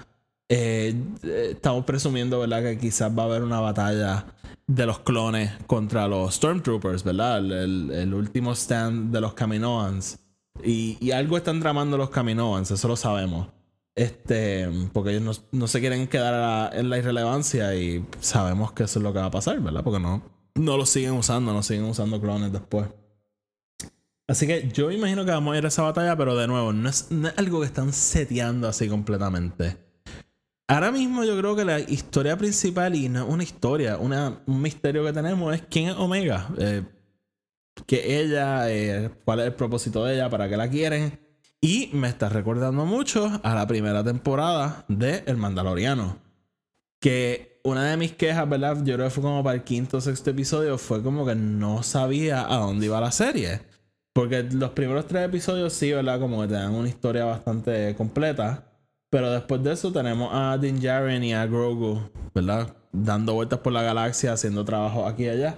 Eh, 0.48 0.94
estamos 1.22 1.84
presumiendo, 1.84 2.40
¿verdad? 2.40 2.62
Que 2.62 2.78
quizás 2.78 3.16
va 3.16 3.22
a 3.22 3.26
haber 3.26 3.42
una 3.42 3.60
batalla 3.60 4.26
de 4.66 4.86
los 4.86 5.00
clones 5.00 5.52
contra 5.66 6.08
los 6.08 6.34
Stormtroopers, 6.34 7.04
¿verdad? 7.04 7.38
El, 7.38 8.14
último 8.14 8.52
stand 8.52 9.12
de 9.12 9.20
los 9.20 9.34
Kaminoans. 9.34 10.18
Y, 10.62 11.10
algo 11.10 11.36
están 11.36 11.60
tramando 11.60 11.96
los 11.96 12.10
Kaminoans, 12.10 12.70
eso 12.70 12.88
lo 12.88 12.96
sabemos. 12.96 13.48
Este, 13.96 14.68
porque 14.92 15.16
ellos 15.16 15.44
no, 15.52 15.68
se 15.68 15.80
quieren 15.80 16.08
quedar 16.08 16.74
en 16.74 16.90
la 16.90 16.98
irrelevancia 16.98 17.74
y 17.76 18.04
sabemos 18.20 18.72
que 18.72 18.84
eso 18.84 18.98
es 18.98 19.02
lo 19.02 19.12
que 19.12 19.20
va 19.20 19.26
a 19.26 19.30
pasar, 19.30 19.60
¿verdad? 19.60 19.84
Porque 19.84 20.00
no, 20.00 20.22
no 20.54 20.76
lo 20.76 20.86
siguen 20.86 21.12
usando, 21.12 21.52
no 21.52 21.62
siguen 21.62 21.84
usando 21.84 22.20
clones 22.20 22.52
después. 22.52 22.88
Así 24.26 24.46
que 24.46 24.68
yo 24.72 24.90
imagino 24.90 25.24
que 25.24 25.30
vamos 25.32 25.54
a 25.54 25.58
ir 25.58 25.64
a 25.64 25.68
esa 25.68 25.82
batalla, 25.82 26.16
pero 26.16 26.34
de 26.34 26.48
nuevo, 26.48 26.72
no 26.72 26.88
es, 26.88 27.08
algo 27.36 27.60
que 27.60 27.66
están 27.66 27.92
seteando 27.92 28.68
así 28.68 28.88
completamente. 28.88 29.83
Ahora 30.66 30.90
mismo 30.90 31.24
yo 31.24 31.36
creo 31.38 31.54
que 31.54 31.64
la 31.64 31.80
historia 31.80 32.36
principal, 32.38 32.94
y 32.94 33.08
no 33.08 33.26
una 33.26 33.42
historia, 33.42 33.98
una, 33.98 34.40
un 34.46 34.62
misterio 34.62 35.04
que 35.04 35.12
tenemos 35.12 35.54
es 35.54 35.62
quién 35.62 35.88
es 35.88 35.96
Omega. 35.96 36.48
Eh, 36.58 36.82
que 37.86 38.20
ella, 38.20 38.70
eh, 38.70 39.10
cuál 39.24 39.40
es 39.40 39.46
el 39.46 39.54
propósito 39.54 40.04
de 40.04 40.14
ella, 40.14 40.30
para 40.30 40.48
qué 40.48 40.56
la 40.56 40.70
quieren. 40.70 41.18
Y 41.60 41.90
me 41.92 42.08
está 42.08 42.28
recordando 42.28 42.84
mucho 42.86 43.40
a 43.42 43.54
la 43.54 43.66
primera 43.66 44.04
temporada 44.04 44.84
de 44.88 45.22
El 45.26 45.36
Mandaloriano. 45.36 46.18
Que 47.00 47.60
una 47.64 47.84
de 47.84 47.96
mis 47.96 48.12
quejas, 48.12 48.48
¿verdad? 48.48 48.78
Yo 48.84 48.94
creo 48.94 49.06
que 49.06 49.10
fue 49.10 49.22
como 49.22 49.42
para 49.42 49.56
el 49.56 49.64
quinto 49.64 49.98
o 49.98 50.00
sexto 50.00 50.30
episodio, 50.30 50.78
fue 50.78 51.02
como 51.02 51.26
que 51.26 51.34
no 51.34 51.82
sabía 51.82 52.42
a 52.42 52.56
dónde 52.58 52.86
iba 52.86 53.00
la 53.00 53.12
serie. 53.12 53.62
Porque 54.12 54.44
los 54.44 54.70
primeros 54.70 55.06
tres 55.06 55.26
episodios 55.26 55.72
sí, 55.72 55.92
¿verdad? 55.92 56.20
Como 56.20 56.40
que 56.42 56.48
te 56.48 56.54
dan 56.54 56.74
una 56.74 56.88
historia 56.88 57.24
bastante 57.24 57.94
completa. 57.96 58.73
Pero 59.14 59.30
después 59.30 59.62
de 59.62 59.72
eso 59.72 59.92
tenemos 59.92 60.30
a 60.32 60.58
Din 60.58 60.80
Djarin 60.80 61.22
y 61.22 61.34
a 61.34 61.46
Grogu, 61.46 62.00
¿verdad? 62.34 62.74
Dando 62.90 63.34
vueltas 63.34 63.60
por 63.60 63.72
la 63.72 63.84
galaxia, 63.84 64.32
haciendo 64.32 64.64
trabajo 64.64 65.06
aquí 65.06 65.26
y 65.26 65.28
allá. 65.28 65.56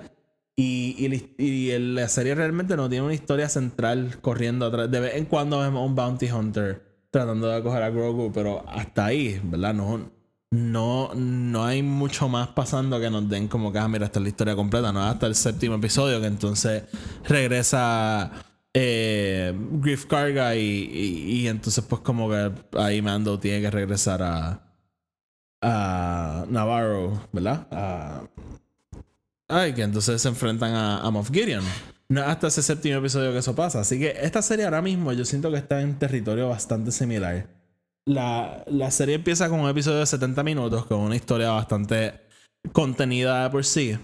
Y, 0.55 1.25
y, 1.39 1.79
la 1.79 2.07
serie 2.09 2.35
realmente 2.35 2.77
no 2.77 2.91
tiene 2.91 3.07
una 3.07 3.15
historia 3.15 3.49
central 3.49 4.19
corriendo 4.21 4.67
atrás. 4.67 4.91
De 4.91 5.01
vez 5.01 5.15
en 5.15 5.25
cuando 5.25 5.59
vemos 5.59 5.81
a 5.81 5.85
un 5.87 5.95
Bounty 5.95 6.31
Hunter 6.31 6.83
tratando 7.11 7.49
de 7.49 7.63
coger 7.63 7.83
a 7.83 7.89
Grogu, 7.89 8.31
pero 8.31 8.63
hasta 8.69 9.07
ahí, 9.07 9.41
¿verdad? 9.43 9.73
No, 9.73 10.11
no, 10.51 11.15
no 11.15 11.65
hay 11.65 11.83
mucho 11.83 12.29
más 12.29 12.49
pasando 12.49 13.01
que 13.01 13.09
nos 13.09 13.27
den 13.27 13.49
como 13.49 13.73
que, 13.73 13.79
ah, 13.79 13.89
mira, 13.89 14.05
esta 14.05 14.19
es 14.19 14.25
la 14.25 14.29
historia 14.29 14.55
completa, 14.55 14.93
no 14.93 15.03
hasta 15.03 15.27
el 15.27 15.35
séptimo 15.35 15.77
episodio 15.77 16.21
que 16.21 16.27
entonces 16.27 16.83
regresa 17.27 18.33
eh, 18.79 19.55
Griff 19.81 20.05
Carga 20.05 20.55
y, 20.55 21.49
entonces 21.49 21.83
pues 21.89 22.03
como 22.03 22.29
que 22.29 22.53
ahí 22.77 23.01
Mando 23.01 23.41
tiene 23.41 23.63
que 23.63 23.71
regresar 23.71 24.23
a, 24.23 24.61
a 25.63 26.45
Navarro, 26.51 27.27
¿verdad? 27.33 28.29
Ay, 29.49 29.73
que 29.73 29.81
entonces 29.81 30.21
se 30.21 30.29
enfrentan 30.29 30.75
a, 30.75 30.99
a 31.01 31.11
Moff 31.11 31.31
Gideon. 31.31 31.65
No 32.11 32.21
hasta 32.21 32.49
ese 32.49 32.63
séptimo 32.63 32.99
episodio 32.99 33.33
que 33.33 33.39
eso 33.39 33.55
pasa. 33.55 33.81
Así 33.81 33.99
que 33.99 34.15
esta 34.21 34.43
serie 34.43 34.67
ahora 34.67 34.83
mismo 34.83 35.11
yo 35.15 35.25
siento 35.25 35.51
que 35.51 35.57
está 35.57 35.81
en 35.81 35.99
territorio 35.99 36.51
bastante 36.51 36.93
similar. 36.93 37.47
La, 38.05 38.63
la 38.67 38.91
serie 38.91 39.15
empieza 39.15 39.49
con 39.49 39.61
un 39.61 39.71
episodio 39.71 40.01
de 40.01 40.07
70 40.07 40.43
minutos, 40.43 40.85
con 40.85 40.99
una 41.01 41.17
historia 41.17 41.51
bastante 41.51 42.21
contenida 42.73 43.51
por 43.51 43.65
sí. 43.65 43.97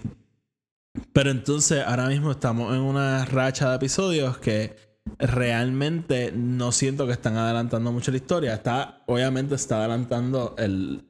Pero 1.11 1.31
entonces 1.31 1.83
ahora 1.85 2.07
mismo 2.07 2.31
estamos 2.31 2.73
en 2.75 2.81
una 2.81 3.25
racha 3.25 3.69
de 3.69 3.75
episodios 3.77 4.37
que 4.37 4.75
realmente 5.19 6.31
no 6.31 6.71
siento 6.71 7.05
que 7.05 7.13
están 7.13 7.35
adelantando 7.37 7.91
mucho 7.91 8.11
la 8.11 8.17
historia. 8.17 8.53
Está, 8.53 9.03
obviamente 9.07 9.55
está 9.55 9.79
adelantando 9.79 10.55
el, 10.57 11.05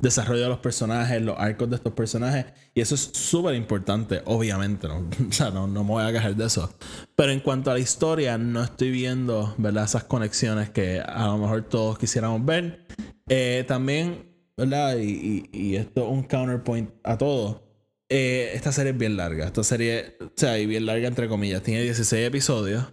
desarrollo 0.00 0.42
de 0.42 0.48
los 0.48 0.58
personajes, 0.58 1.20
los 1.22 1.38
arcos 1.38 1.70
de 1.70 1.76
estos 1.76 1.92
personajes. 1.92 2.46
Y 2.74 2.80
eso 2.80 2.94
es 2.94 3.10
súper 3.12 3.54
importante, 3.54 4.22
obviamente. 4.24 4.88
¿no? 4.88 5.08
O 5.28 5.32
sea, 5.32 5.50
no, 5.50 5.66
me 5.66 5.80
voy 5.80 6.04
a 6.04 6.12
quejar 6.12 6.34
de 6.34 6.46
eso. 6.46 6.72
Pero 7.14 7.32
en 7.32 7.40
cuanto 7.40 7.70
a 7.70 7.74
la 7.74 7.80
historia, 7.80 8.38
no 8.38 8.62
estoy 8.62 8.90
viendo 8.90 9.54
¿verdad? 9.58 9.84
esas 9.84 10.04
conexiones 10.04 10.70
que 10.70 11.00
a 11.00 11.26
lo 11.26 11.38
mejor 11.38 11.62
todos 11.62 11.98
quisiéramos 11.98 12.44
ver. 12.44 12.86
Eh, 13.28 13.64
también, 13.66 14.32
¿verdad? 14.56 14.96
Y, 14.98 15.48
y, 15.52 15.58
y 15.58 15.76
esto 15.76 16.04
es 16.04 16.10
un 16.10 16.22
counterpoint 16.22 16.90
a 17.02 17.18
todo 17.18 17.65
eh, 18.08 18.52
esta 18.54 18.72
serie 18.72 18.92
es 18.92 18.98
bien 18.98 19.16
larga. 19.16 19.46
Esta 19.46 19.64
serie, 19.64 20.16
o 20.20 20.30
sea, 20.36 20.58
y 20.58 20.66
bien 20.66 20.86
larga 20.86 21.08
entre 21.08 21.28
comillas. 21.28 21.62
Tiene 21.62 21.82
16 21.82 22.26
episodios. 22.26 22.84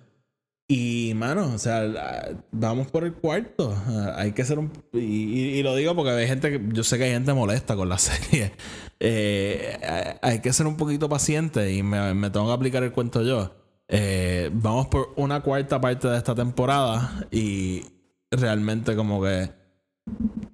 Y, 0.67 1.13
mano, 1.15 1.53
o 1.53 1.57
sea, 1.57 2.41
vamos 2.51 2.87
por 2.87 3.03
el 3.03 3.13
cuarto. 3.13 3.75
hay 4.15 4.31
que 4.31 4.45
ser 4.45 4.59
un. 4.59 4.71
Y, 4.93 5.61
lo 5.61 5.75
digo 5.75 5.95
porque 5.95 6.11
hay 6.11 6.27
gente 6.27 6.49
que. 6.49 6.61
Yo 6.73 6.83
sé 6.83 6.97
que 6.97 7.05
hay 7.05 7.11
gente 7.11 7.33
molesta 7.33 7.75
con 7.75 7.89
la 7.89 7.97
serie. 7.99 8.53
Eh, 8.99 10.17
hay 10.21 10.39
que 10.39 10.53
ser 10.53 10.65
un 10.65 10.77
poquito 10.77 11.09
paciente 11.09 11.73
y 11.73 11.83
me, 11.83 12.29
tengo 12.31 12.47
que 12.47 12.53
aplicar 12.53 12.83
el 12.83 12.91
cuento 12.91 13.21
yo. 13.21 13.55
Eh, 13.87 14.49
vamos 14.53 14.87
por 14.87 15.13
una 15.17 15.41
cuarta 15.41 15.79
parte 15.81 16.07
de 16.07 16.17
esta 16.17 16.33
temporada 16.33 17.27
y 17.31 17.83
realmente, 18.31 18.95
como 18.95 19.21
que. 19.21 19.51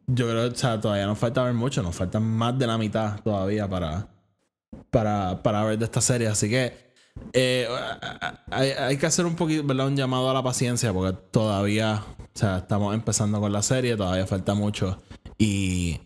Yo 0.08 0.28
creo 0.30 0.52
que 0.52 0.56
todavía 0.82 1.06
nos 1.06 1.20
falta 1.20 1.44
ver 1.44 1.54
mucho. 1.54 1.84
Nos 1.84 1.96
faltan 1.96 2.24
más 2.24 2.58
de 2.58 2.68
la 2.68 2.78
mitad 2.78 3.22
todavía 3.22 3.70
para 3.70 4.10
para, 4.90 5.42
para 5.44 5.64
ver 5.64 5.78
de 5.78 5.86
esta 5.86 6.02
serie. 6.02 6.28
Así 6.28 6.50
que 6.50 6.74
eh, 7.34 7.68
hay, 8.52 8.98
que 8.98 9.06
hacer 9.06 9.26
un 9.26 9.36
poquito, 9.36 9.64
¿verdad? 9.66 9.88
Un 9.88 9.98
llamado 9.98 10.30
a 10.30 10.34
la 10.34 10.44
paciencia 10.44 10.94
porque 10.94 11.18
todavía, 11.32 12.04
o 12.18 12.28
sea, 12.34 12.60
estamos 12.60 12.94
empezando 12.94 13.40
con 13.40 13.52
la 13.52 13.62
serie, 13.62 13.96
todavía 13.96 14.26
falta 14.28 14.54
mucho. 14.54 15.02
Y, 15.38 16.00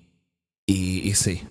y, 0.65 1.07
y 1.07 1.13
sí. 1.13 1.41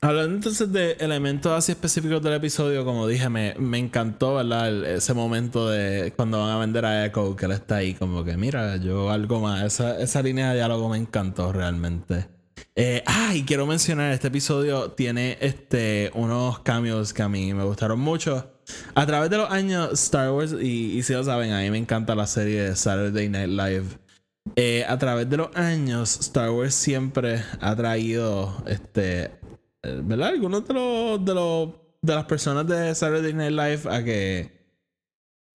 Hablando 0.00 0.34
entonces 0.34 0.72
de 0.72 0.92
elementos 0.98 1.52
así 1.52 1.70
específicos 1.70 2.20
del 2.22 2.32
episodio, 2.34 2.84
como 2.84 3.06
dije, 3.06 3.28
me, 3.28 3.54
me 3.56 3.78
encantó, 3.78 4.34
¿verdad? 4.34 4.84
ese 4.84 5.14
momento 5.14 5.68
de 5.68 6.12
cuando 6.16 6.40
van 6.40 6.50
a 6.50 6.58
vender 6.58 6.84
a 6.84 7.06
Echo, 7.06 7.36
que 7.36 7.46
él 7.46 7.52
está 7.52 7.76
ahí, 7.76 7.94
como 7.94 8.24
que, 8.24 8.36
mira, 8.36 8.78
yo 8.78 9.10
algo 9.10 9.38
más. 9.38 9.62
Esa, 9.62 10.00
esa 10.00 10.20
línea 10.20 10.48
de 10.48 10.56
diálogo 10.56 10.88
me 10.88 10.98
encantó 10.98 11.52
realmente. 11.52 12.26
Eh, 12.74 13.02
ah, 13.06 13.34
y 13.34 13.44
quiero 13.44 13.66
mencionar, 13.66 14.12
este 14.12 14.28
episodio 14.28 14.92
tiene 14.92 15.36
este, 15.40 16.10
unos 16.14 16.60
cambios 16.60 17.12
que 17.12 17.22
a 17.22 17.28
mí 17.28 17.52
me 17.52 17.64
gustaron 17.64 18.00
mucho. 18.00 18.50
A 18.94 19.06
través 19.06 19.28
de 19.28 19.36
los 19.36 19.50
años, 19.50 19.92
Star 19.92 20.30
Wars, 20.30 20.52
y, 20.52 21.02
si 21.02 21.12
lo 21.12 21.22
saben, 21.22 21.52
a 21.52 21.60
mí 21.60 21.70
me 21.70 21.78
encanta 21.78 22.14
la 22.14 22.26
serie 22.26 22.62
de 22.62 22.76
Saturday 22.76 23.28
Night 23.28 23.50
Live. 23.50 23.84
Eh, 24.56 24.84
a 24.88 24.98
través 24.98 25.28
de 25.28 25.36
los 25.36 25.54
años, 25.54 26.18
Star 26.20 26.50
Wars 26.50 26.74
siempre 26.74 27.44
ha 27.60 27.76
traído, 27.76 28.62
este, 28.66 29.24
eh, 29.82 30.00
¿verdad? 30.02 30.28
Algunos 30.28 30.66
de 30.66 30.74
los, 30.74 31.24
de 31.24 31.34
los, 31.34 31.68
de 32.00 32.14
las 32.14 32.24
personas 32.24 32.66
de 32.66 32.94
Saturday 32.94 33.34
Night 33.34 33.52
Live 33.52 33.94
a 33.94 34.02
que 34.02 34.62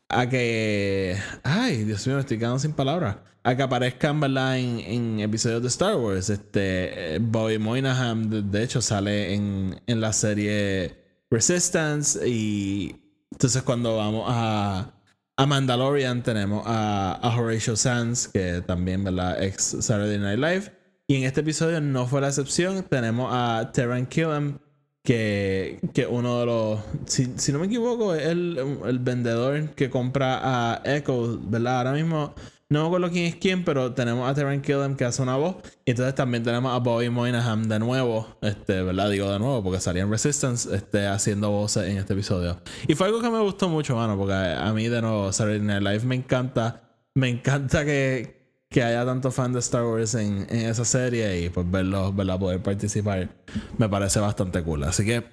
a 0.09 0.29
que. 0.29 1.17
Ay, 1.43 1.83
Dios 1.83 2.05
mío, 2.07 2.15
me 2.15 2.21
estoy 2.21 2.37
quedando 2.37 2.59
sin 2.59 2.73
palabras. 2.73 3.17
A 3.47 3.55
que 3.55 3.63
aparezcan. 3.63 4.21
En, 4.57 5.21
episodios 5.21 5.61
de 5.61 5.69
Star 5.69 5.95
Wars. 5.95 6.29
Este. 6.29 7.15
Eh, 7.15 7.19
Bobby 7.21 7.57
Moynihan, 7.57 8.51
de, 8.51 8.61
hecho, 8.61 8.81
sale 8.81 9.33
en, 9.33 9.81
en, 9.87 10.01
la 10.01 10.11
serie 10.11 10.97
Resistance. 11.31 12.27
Y. 12.27 12.97
Entonces, 13.31 13.63
cuando 13.63 13.95
vamos 13.95 14.25
a. 14.27 14.93
A 15.37 15.45
Mandalorian 15.45 16.23
tenemos 16.23 16.63
a, 16.65 17.13
a 17.13 17.39
Horatio 17.39 17.77
Sands, 17.77 18.27
que 18.27 18.61
también, 18.65 19.05
¿verdad? 19.05 19.41
Ex 19.41 19.77
Saturday 19.79 20.17
Night 20.17 20.39
Live. 20.39 20.73
Y 21.07 21.15
en 21.15 21.23
este 21.23 21.39
episodio 21.39 21.79
no 21.79 22.05
fue 22.05 22.19
la 22.19 22.27
excepción. 22.27 22.83
Tenemos 22.83 23.29
a 23.31 23.71
Terran 23.71 24.07
Killam 24.07 24.59
que, 25.03 25.79
que 25.93 26.05
uno 26.05 26.41
de 26.41 26.45
los, 26.47 26.79
si, 27.05 27.31
si, 27.37 27.53
no 27.53 27.59
me 27.59 27.67
equivoco, 27.67 28.13
es 28.13 28.27
el, 28.27 28.79
el, 28.85 28.99
vendedor 28.99 29.69
que 29.69 29.89
compra 29.89 30.39
a 30.73 30.81
Echo, 30.83 31.39
¿verdad? 31.43 31.77
Ahora 31.77 31.93
mismo 31.93 32.35
no 32.69 32.81
me 32.81 32.87
acuerdo 32.87 33.09
quién 33.09 33.25
es 33.25 33.35
quién, 33.35 33.63
pero 33.63 33.93
tenemos 33.93 34.29
a 34.29 34.33
Terran 34.33 34.61
Killam 34.61 34.95
que 34.95 35.05
hace 35.05 35.21
una 35.21 35.37
voz. 35.37 35.55
Y 35.85 35.91
entonces 35.91 36.15
también 36.15 36.43
tenemos 36.43 36.73
a 36.73 36.79
Bobby 36.79 37.09
Moynihan 37.09 37.69
de 37.69 37.79
nuevo, 37.79 38.37
este, 38.41 38.81
¿verdad? 38.81 39.09
Digo 39.09 39.31
de 39.31 39.39
nuevo, 39.39 39.63
porque 39.63 39.79
salía 39.79 40.03
en 40.03 40.11
Resistance 40.11 40.75
este, 40.75 41.07
haciendo 41.07 41.49
voces 41.49 41.89
en 41.89 41.97
este 41.97 42.13
episodio. 42.13 42.59
Y 42.87 42.95
fue 42.95 43.07
algo 43.07 43.21
que 43.21 43.29
me 43.29 43.39
gustó 43.39 43.69
mucho, 43.69 43.95
mano, 43.95 44.17
porque 44.17 44.33
a 44.33 44.73
mí 44.73 44.89
de 44.89 45.01
nuevo 45.01 45.31
Saturday 45.31 45.61
Night 45.61 45.81
Live 45.81 46.05
me 46.05 46.15
encanta. 46.15 46.83
Me 47.15 47.29
encanta 47.29 47.85
que, 47.85 48.65
que 48.69 48.83
haya 48.83 49.05
tanto 49.05 49.31
fan 49.31 49.53
de 49.53 49.59
Star 49.59 49.85
Wars 49.85 50.15
en, 50.15 50.45
en 50.49 50.67
esa 50.67 50.83
serie 50.83 51.39
y 51.41 51.49
pues 51.49 51.69
verlo, 51.71 52.11
verla 52.11 52.37
poder 52.37 52.61
participar 52.61 53.29
me 53.77 53.87
parece 53.87 54.19
bastante 54.19 54.61
cool. 54.61 54.83
Así 54.83 55.05
que 55.05 55.23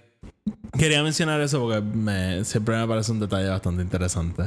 quería 0.78 1.02
mencionar 1.02 1.40
eso 1.40 1.60
porque 1.60 1.80
me, 1.80 2.44
siempre 2.44 2.76
me 2.76 2.86
parece 2.86 3.10
un 3.10 3.18
detalle 3.18 3.48
bastante 3.48 3.82
interesante. 3.82 4.44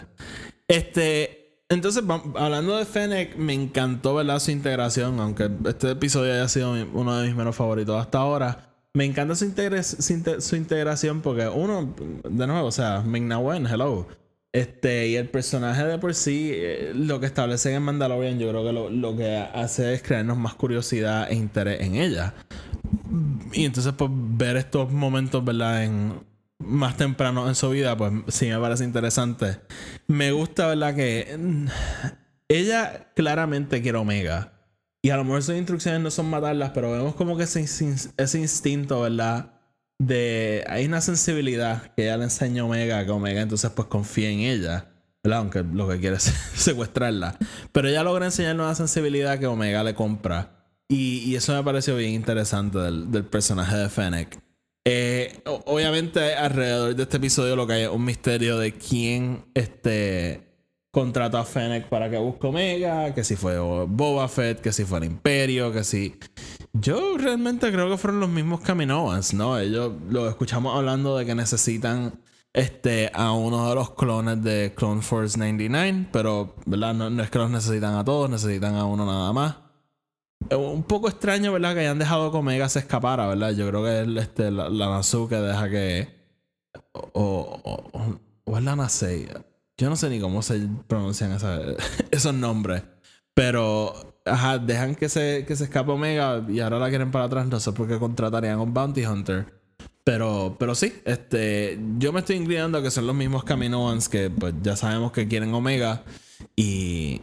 Este, 0.67 1.37
entonces, 1.70 2.04
hablando 2.36 2.78
de 2.78 2.86
Fennec, 2.86 3.36
me 3.38 3.54
encantó 3.54 4.16
verla 4.16 4.40
su 4.40 4.52
integración, 4.52 5.20
aunque 5.20 5.50
este 5.68 5.92
episodio 5.92 6.34
haya 6.34 6.48
sido 6.48 6.72
uno 6.94 7.20
de 7.20 7.28
mis 7.28 7.36
menos 7.36 7.56
favoritos 7.56 8.00
hasta 8.00 8.20
ahora. 8.20 8.70
Me 8.94 9.06
encanta 9.06 9.36
su, 9.36 9.54
su, 10.40 10.56
integración 10.56 11.22
porque 11.22 11.48
uno, 11.48 11.94
de 12.24 12.48
nuevo, 12.48 12.68
o 12.68 12.72
sea, 12.72 13.02
Ming 13.02 13.32
hello 13.32 14.08
este, 14.54 15.10
y 15.10 15.16
el 15.18 15.30
personaje 15.30 15.84
de 15.84 16.00
por 16.00 16.16
sí, 16.16 16.50
eh, 16.52 16.92
lo 16.96 17.20
que 17.20 17.28
establece 17.28 17.74
en 17.74 17.84
Mandalorian, 17.84 18.40
yo 18.40 18.50
creo 18.50 18.64
que 18.64 18.72
lo, 18.72 18.90
lo, 18.90 19.16
que 19.16 19.38
hace 19.38 19.94
es 19.94 20.02
crearnos 20.02 20.38
más 20.38 20.56
curiosidad 20.56 21.32
e 21.32 21.36
interés 21.36 21.82
en 21.82 21.96
ella. 21.96 22.34
Y 23.54 23.66
entonces, 23.66 23.94
pues, 23.96 24.10
ver 24.12 24.58
estos 24.58 24.92
momentos, 24.92 25.46
¿verdad? 25.46 25.84
En, 25.84 26.14
más 26.60 26.98
temprano 26.98 27.48
en 27.48 27.56
su 27.56 27.70
vida, 27.70 27.96
pues 27.96 28.12
sí 28.30 28.48
me 28.48 28.60
parece 28.60 28.84
interesante. 28.84 29.60
Me 30.08 30.32
gusta, 30.32 30.68
¿verdad? 30.68 30.96
Que 30.96 31.38
mm, 31.38 31.68
ella 32.48 33.12
claramente 33.16 33.82
quiere 33.82 33.98
Omega. 33.98 34.54
Y 35.02 35.10
a 35.12 35.18
lo 35.18 35.24
mejor 35.24 35.44
sus 35.44 35.56
instrucciones 35.56 36.02
no 36.02 36.12
son 36.12 36.30
matarlas, 36.30 36.72
pero 36.72 36.92
vemos 36.92 37.16
como 37.16 37.38
que 37.38 37.44
ese, 37.44 38.40
instinto, 38.40 39.02
¿verdad? 39.02 39.54
de. 40.00 40.66
Hay 40.68 40.86
una 40.86 41.02
sensibilidad 41.02 41.94
que 41.96 42.04
ella 42.04 42.18
le 42.18 42.26
enseña 42.26 42.64
a 42.64 42.66
Omega, 42.66 43.06
que 43.06 43.12
Omega 43.12 43.42
entonces 43.42 43.70
pues 43.72 43.88
confía 43.88 44.30
en 44.30 44.40
ella. 44.40 44.92
¿verdad? 45.24 45.40
Aunque 45.40 45.64
lo 45.64 45.88
que 45.88 46.00
quiere 46.00 46.18
es 46.18 46.24
secuestrarla. 46.56 47.38
Pero 47.72 47.90
ella 47.90 48.04
logra 48.04 48.26
enseñarnos 48.26 48.66
una 48.66 48.76
sensibilidad 48.76 49.40
que 49.40 49.48
Omega 49.48 49.84
le 49.84 49.94
compra. 49.94 50.54
Y, 50.90 51.20
y 51.26 51.36
eso 51.36 51.54
me 51.54 51.64
pareció 51.64 51.96
bien 51.98 52.14
interesante 52.14 52.78
del, 52.78 53.12
del 53.12 53.26
personaje 53.26 53.76
de 53.76 53.90
Fennec. 53.90 54.47
Eh, 54.89 55.41
obviamente, 55.65 56.34
alrededor 56.34 56.96
de 56.96 57.03
este 57.03 57.17
episodio 57.17 57.58
lo 57.58 57.67
que 57.67 57.74
hay 57.74 57.82
es 57.84 57.89
un 57.89 58.06
misterio 58.06 58.58
de 58.58 58.72
quién 58.72 59.44
este, 59.53 60.48
contrató 60.91 61.39
a 61.39 61.44
Fennec 61.44 61.89
para 61.89 62.10
que 62.10 62.17
busque 62.17 62.48
Omega, 62.48 63.13
que 63.13 63.25
si 63.25 63.36
fue 63.36 63.60
Boba 63.60 64.29
Fett, 64.29 64.62
que 64.62 64.72
si 64.72 64.86
fue 64.86 65.00
el 65.00 65.03
Imperio, 65.03 65.74
que 65.74 65.84
si. 65.84 66.15
Yo 66.72 67.17
realmente 67.17 67.70
creo 67.70 67.89
que 67.89 67.98
fueron 67.98 68.22
los 68.22 68.29
mismos 68.29 68.62
Kaminoans, 68.62 69.34
¿no? 69.34 69.60
Ellos 69.60 69.91
lo 70.10 70.29
escuchamos 70.29 70.74
hablando 70.77 71.17
de 71.17 71.25
que 71.25 71.36
necesitan 71.36 72.22
este, 72.53 73.12
a 73.13 73.34
uno 73.34 73.67
de 73.67 73.75
los 73.75 73.89
clones 73.91 74.41
de 74.41 74.74
Clone 74.74 75.01
Force 75.01 75.38
99, 75.38 76.08
pero 76.13 76.56
no 76.65 77.24
es 77.24 77.29
que 77.29 77.39
los 77.39 77.51
necesitan 77.51 77.96
a 77.96 78.06
todos, 78.06 78.29
necesitan 78.29 78.75
a 78.75 78.86
uno 78.86 79.06
nada 79.06 79.34
más. 79.34 79.67
Es 80.50 80.58
un 80.58 80.84
poco 80.84 81.10
extraño, 81.10 81.51
¿verdad? 81.51 81.74
Que 81.74 81.82
hayan 81.82 82.00
dejado 82.00 82.32
que 82.32 82.38
Omega 82.38 82.70
se 82.70 82.79
escapara, 82.79 83.27
¿verdad? 83.27 83.51
Yo 83.51 83.67
creo 83.67 83.84
que 83.84 84.01
es 84.01 84.24
este, 84.24 84.51
la, 84.51 84.70
la 84.70 85.01
que 85.29 85.36
deja 85.36 85.70
que. 85.70 86.08
O, 86.91 87.60
o, 88.44 88.58
es 88.58 88.63
la 88.63 88.75
Nasei. 88.75 89.27
Yo 89.77 89.89
no 89.89 89.96
sé 89.96 90.10
ni 90.10 90.20
cómo 90.20 90.41
se 90.41 90.67
pronuncian 90.88 91.32
esa- 91.34 91.62
esos 92.12 92.34
nombres. 92.34 92.84
Pero, 93.34 93.94
ajá, 94.25 94.58
dejan 94.58 94.96
que 94.96 95.10
se, 95.10 95.46
que 95.48 95.56
se 95.56 95.65
escape 95.65 95.91
Omega 95.91 96.44
y 96.48 96.60
ahora 96.60 96.79
la 96.79 96.89
quieren 96.89 97.12
para 97.12 97.25
atrás. 97.25 97.48
No 97.48 97.60
sé 97.60 97.72
por 97.74 97.88
qué 97.88 98.00
contratarían 98.00 98.58
a 98.60 98.62
un 98.62 98.74
Bounty 98.74 99.06
Hunter. 99.06 99.46
Pero, 100.03 100.56
pero 100.58 100.74
sí, 100.74 100.94
este, 101.03 101.77
yo 101.98 102.13
me 102.13 102.22
estoy 102.22 102.38
inclinando 102.38 102.77
a 102.77 102.82
que 102.82 102.89
son 102.89 103.06
los 103.06 103.15
mismos 103.15 103.44
Kaminoans 103.44 104.08
que 104.08 104.29
pues 104.29 104.53
ya 104.63 104.75
sabemos 104.77 105.12
que 105.12 105.27
quieren 105.27 105.53
Omega. 105.53 106.03
Y, 106.56 107.22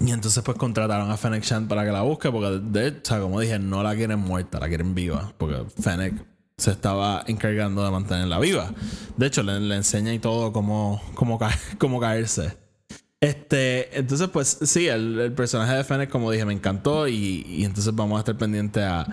y 0.00 0.10
entonces 0.10 0.42
pues 0.44 0.58
contrataron 0.58 1.10
a 1.10 1.16
Fennec 1.16 1.44
Shand 1.44 1.68
para 1.68 1.84
que 1.84 1.90
la 1.90 2.02
busque. 2.02 2.30
Porque 2.30 2.60
de 2.62 2.88
hecho, 2.88 3.00
sea, 3.04 3.20
como 3.20 3.40
dije, 3.40 3.58
no 3.58 3.82
la 3.82 3.94
quieren 3.94 4.18
muerta, 4.18 4.60
la 4.60 4.68
quieren 4.68 4.94
viva. 4.94 5.32
Porque 5.38 5.64
Fennec 5.80 6.14
se 6.58 6.70
estaba 6.70 7.24
encargando 7.26 7.84
de 7.84 7.90
mantenerla 7.90 8.38
viva. 8.38 8.72
De 9.16 9.26
hecho, 9.26 9.42
le, 9.42 9.60
le 9.60 9.76
enseña 9.76 10.12
y 10.12 10.18
todo 10.18 10.52
cómo, 10.52 11.02
cómo, 11.14 11.38
cómo 11.78 12.00
caerse. 12.00 12.56
Este, 13.20 13.98
entonces, 13.98 14.28
pues 14.28 14.58
sí, 14.62 14.88
el, 14.88 15.18
el 15.18 15.32
personaje 15.32 15.74
de 15.74 15.84
Fennec, 15.84 16.10
como 16.10 16.30
dije, 16.30 16.44
me 16.44 16.52
encantó. 16.52 17.08
Y, 17.08 17.44
y 17.48 17.64
entonces 17.64 17.94
vamos 17.94 18.16
a 18.16 18.20
estar 18.20 18.36
pendientes 18.36 18.82
a 18.82 19.06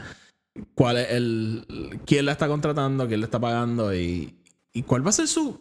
cuál 0.75 0.97
es 0.97 1.11
el. 1.11 2.01
quién 2.05 2.25
la 2.25 2.33
está 2.33 2.47
contratando, 2.47 3.07
quién 3.07 3.21
le 3.21 3.25
está 3.25 3.39
pagando 3.39 3.93
y, 3.95 4.35
y 4.73 4.83
cuál 4.83 5.05
va 5.05 5.09
a 5.09 5.13
ser 5.13 5.27
su. 5.27 5.59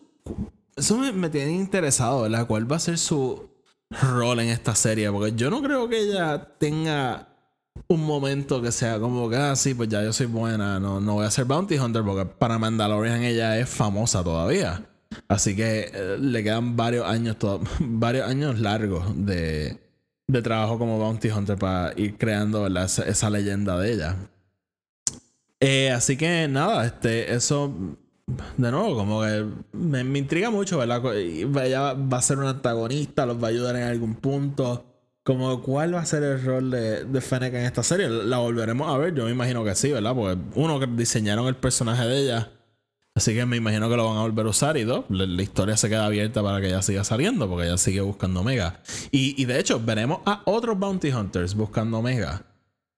Eso 0.75 0.99
me, 0.99 1.12
me 1.12 1.31
tiene 1.31 1.52
interesado, 1.52 2.23
¿verdad? 2.23 2.47
¿Cuál 2.47 2.71
va 2.71 2.76
a 2.76 2.81
ser 2.81 2.99
su 2.99 3.51
rol 4.00 4.40
en 4.40 4.49
esta 4.49 4.75
serie? 4.75 5.11
Porque 5.11 5.32
yo 5.34 5.50
no 5.50 5.62
creo 5.62 5.88
que 5.88 6.00
ella 6.00 6.42
tenga 6.58 7.28
un 7.88 8.04
momento 8.04 8.61
que 8.62 8.72
sea 8.72 8.99
como 8.99 9.28
que, 9.28 9.37
ah, 9.37 9.54
pues 9.76 9.88
ya 9.88 10.02
yo 10.02 10.12
soy 10.12 10.26
buena, 10.26 10.78
no, 10.80 11.00
no 11.00 11.14
voy 11.14 11.26
a 11.26 11.30
ser 11.30 11.44
Bounty 11.44 11.78
Hunter, 11.78 12.02
porque 12.02 12.26
para 12.26 12.58
Mandalorian 12.58 13.22
ella 13.22 13.58
es 13.58 13.68
famosa 13.68 14.22
todavía. 14.22 14.84
Así 15.28 15.54
que 15.54 15.90
eh, 15.92 16.16
le 16.18 16.42
quedan 16.42 16.76
varios 16.76 17.06
años, 17.06 17.38
to- 17.38 17.61
varios 17.80 18.26
años 18.28 18.58
largos 18.58 19.04
de, 19.14 19.78
de 20.26 20.42
trabajo 20.42 20.78
como 20.78 20.99
Bounty 20.99 21.28
Hunter 21.30 21.58
para 21.58 21.92
ir 21.99 22.16
creando. 22.16 22.66
Esa, 22.66 23.04
esa 23.04 23.30
leyenda 23.30 23.78
de 23.78 23.92
ella. 23.92 24.16
Eh, 25.61 25.90
así 25.90 26.16
que 26.16 26.49
nada, 26.49 26.84
este, 26.87 27.34
eso 27.34 27.72
de 28.26 28.71
nuevo, 28.71 28.97
como 28.97 29.23
que 29.23 29.45
me, 29.73 30.05
me 30.05 30.19
intriga 30.19 30.50
mucho, 30.50 30.79
¿verdad? 30.79 31.02
Ella 31.17 31.95
va 31.95 32.19
a 32.19 32.23
ser 32.23 32.38
una 32.38 32.50
antagonista, 32.50 33.26
los 33.26 33.43
va 33.43 33.49
a 33.49 33.50
ayudar 33.50 33.76
en 33.76 33.85
algún 33.85 34.14
punto. 34.14 34.87
Como 35.25 35.62
cuál 35.62 35.95
va 35.95 36.00
a 36.00 36.07
ser 36.07 36.23
el 36.25 36.43
rol 36.45 36.71
de, 36.71 37.05
de 37.05 37.21
Fennec 37.21 37.55
en 37.55 37.64
esta 37.64 37.83
serie. 37.83 38.09
La 38.09 38.38
volveremos 38.38 38.88
a 38.93 38.99
ver, 38.99 39.14
yo 39.14 39.25
me 39.25 39.31
imagino 39.31 39.64
que 39.64 39.75
sí, 39.75 39.93
¿verdad? 39.93 40.14
Porque 40.14 40.41
uno 40.57 40.81
que 40.81 40.87
diseñaron 40.87 41.47
el 41.47 41.57
personaje 41.57 42.05
de 42.07 42.25
ella. 42.25 42.50
Así 43.14 43.35
que 43.35 43.45
me 43.45 43.57
imagino 43.57 43.88
que 43.91 43.97
lo 43.97 44.09
van 44.09 44.17
a 44.17 44.23
volver 44.23 44.47
a 44.47 44.49
usar 44.49 44.76
y 44.79 44.85
dos, 44.85 45.05
la, 45.11 45.26
la 45.26 45.43
historia 45.43 45.76
se 45.76 45.88
queda 45.88 46.07
abierta 46.07 46.43
para 46.43 46.61
que 46.61 46.69
ella 46.69 46.81
siga 46.81 47.05
saliendo, 47.05 47.49
porque 47.49 47.67
ella 47.67 47.76
sigue 47.76 48.00
buscando 48.00 48.41
Omega. 48.41 48.81
Y, 49.11 49.41
y 49.41 49.45
de 49.45 49.61
hecho, 49.61 49.79
veremos 49.79 50.21
a 50.25 50.43
otros 50.47 50.79
Bounty 50.79 51.12
Hunters 51.12 51.55
buscando 51.55 51.99
Omega. 51.99 52.43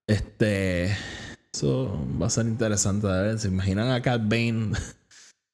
Este. 0.07 0.97
Eso 1.52 1.99
va 2.21 2.26
a 2.26 2.30
ser 2.30 2.47
interesante 2.47 3.06
de 3.06 3.23
ver. 3.23 3.39
¿Se 3.39 3.49
imaginan 3.49 3.91
a 3.91 4.00
Cat 4.00 4.23
Bane 4.25 4.73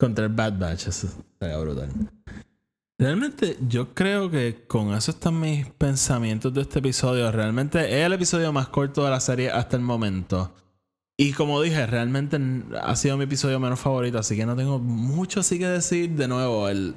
contra 0.01 0.25
el 0.25 0.33
Bad 0.33 0.59
Batch? 0.59 0.89
Eso 0.89 1.07
estaría 1.07 1.59
brutal. 1.59 1.91
Realmente, 2.99 3.57
yo 3.69 3.95
creo 3.95 4.31
que 4.31 4.65
con 4.67 4.93
eso 4.93 5.13
están 5.13 5.41
mis 5.41 5.67
pensamientos 5.71 6.53
de 6.53 6.63
este 6.63 6.81
episodio. 6.81 7.31
Realmente 7.31 7.79
es 7.79 8.07
el 8.07 8.13
episodio 8.13 8.53
más 8.53 8.69
corto 8.69 9.05
de 9.05 9.11
la 9.11 9.21
serie 9.21 9.51
hasta 9.51 9.77
el 9.77 9.83
momento. 9.83 10.53
Y 11.17 11.33
como 11.33 11.61
dije, 11.61 11.87
realmente 11.87 12.39
ha 12.81 12.97
sido 12.97 13.19
mi 13.19 13.25
episodio 13.25 13.61
menos 13.61 13.79
favorito, 13.79 14.19
así 14.19 14.37
que 14.37 14.47
no 14.47 14.57
tengo 14.57 14.79
mucho 14.79 15.41
así 15.41 15.59
que 15.59 15.67
decir. 15.67 16.11
De 16.11 16.29
nuevo, 16.29 16.69
el, 16.69 16.95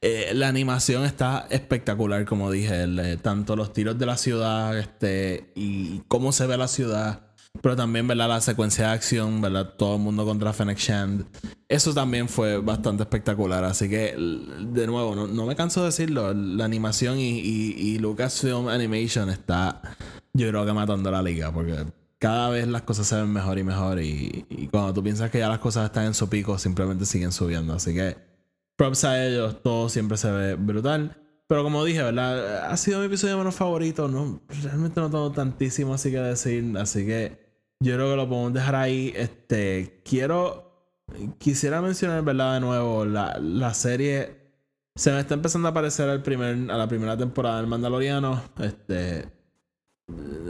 eh, 0.00 0.32
la 0.34 0.48
animación 0.48 1.04
está 1.04 1.46
espectacular, 1.50 2.24
como 2.24 2.50
dije. 2.50 2.84
eh, 2.84 3.18
tanto 3.18 3.54
los 3.54 3.72
tiros 3.72 3.98
de 3.98 4.06
la 4.06 4.16
ciudad 4.16 4.78
este, 4.78 5.52
y 5.54 6.00
cómo 6.08 6.32
se 6.32 6.46
ve 6.46 6.56
la 6.56 6.68
ciudad. 6.68 7.25
Pero 7.62 7.76
también, 7.76 8.06
¿verdad? 8.06 8.28
La 8.28 8.40
secuencia 8.40 8.88
de 8.88 8.94
acción, 8.94 9.40
¿verdad? 9.40 9.74
Todo 9.76 9.96
el 9.96 10.02
mundo 10.02 10.24
contra 10.24 10.52
Fennec 10.52 10.78
Shand. 10.78 11.24
Eso 11.68 11.92
también 11.94 12.28
fue 12.28 12.58
bastante 12.58 13.02
espectacular. 13.02 13.64
Así 13.64 13.88
que, 13.88 14.14
de 14.16 14.86
nuevo, 14.86 15.14
no, 15.14 15.26
no 15.26 15.46
me 15.46 15.56
canso 15.56 15.80
de 15.80 15.86
decirlo. 15.86 16.32
La 16.34 16.64
animación 16.64 17.18
y, 17.18 17.38
y, 17.40 17.74
y 17.78 17.98
Lucasfilm 17.98 18.68
Animation 18.68 19.30
está, 19.30 19.80
yo 20.32 20.48
creo 20.48 20.64
que 20.66 20.72
matando 20.72 21.10
la 21.10 21.22
liga. 21.22 21.52
Porque 21.52 21.86
cada 22.18 22.50
vez 22.50 22.68
las 22.68 22.82
cosas 22.82 23.06
se 23.06 23.16
ven 23.16 23.32
mejor 23.32 23.58
y 23.58 23.64
mejor. 23.64 24.00
Y, 24.00 24.46
y 24.48 24.68
cuando 24.68 24.94
tú 24.94 25.02
piensas 25.02 25.30
que 25.30 25.38
ya 25.38 25.48
las 25.48 25.58
cosas 25.58 25.86
están 25.86 26.04
en 26.04 26.14
su 26.14 26.28
pico, 26.28 26.58
simplemente 26.58 27.06
siguen 27.06 27.32
subiendo. 27.32 27.74
Así 27.74 27.94
que, 27.94 28.16
props 28.76 29.04
a 29.04 29.26
ellos. 29.26 29.62
Todo 29.62 29.88
siempre 29.88 30.16
se 30.16 30.30
ve 30.30 30.54
brutal. 30.54 31.16
Pero 31.48 31.62
como 31.62 31.84
dije, 31.84 32.02
¿verdad? 32.02 32.70
Ha 32.70 32.76
sido 32.76 32.98
mi 32.98 33.06
episodio 33.06 33.38
menos 33.38 33.54
favorito. 33.54 34.08
No, 34.08 34.40
realmente 34.62 35.00
no 35.00 35.10
tengo 35.10 35.30
tantísimo 35.30 35.94
así 35.94 36.10
que 36.10 36.18
decir. 36.18 36.76
Así 36.76 37.06
que 37.06 37.45
yo 37.80 37.94
creo 37.94 38.10
que 38.10 38.16
lo 38.16 38.28
podemos 38.28 38.52
dejar 38.52 38.74
ahí. 38.74 39.12
Este, 39.16 40.02
quiero. 40.04 40.64
Quisiera 41.38 41.80
mencionar, 41.80 42.22
¿verdad? 42.24 42.54
De 42.54 42.60
nuevo, 42.60 43.04
la, 43.04 43.38
la 43.38 43.74
serie 43.74 44.46
se 44.96 45.12
me 45.12 45.20
está 45.20 45.34
empezando 45.34 45.68
a 45.68 45.74
parecer 45.74 46.08
al 46.08 46.22
primer, 46.22 46.70
a 46.70 46.78
la 46.78 46.88
primera 46.88 47.16
temporada 47.16 47.58
del 47.58 47.66
Mandaloriano. 47.66 48.42
Este. 48.58 49.28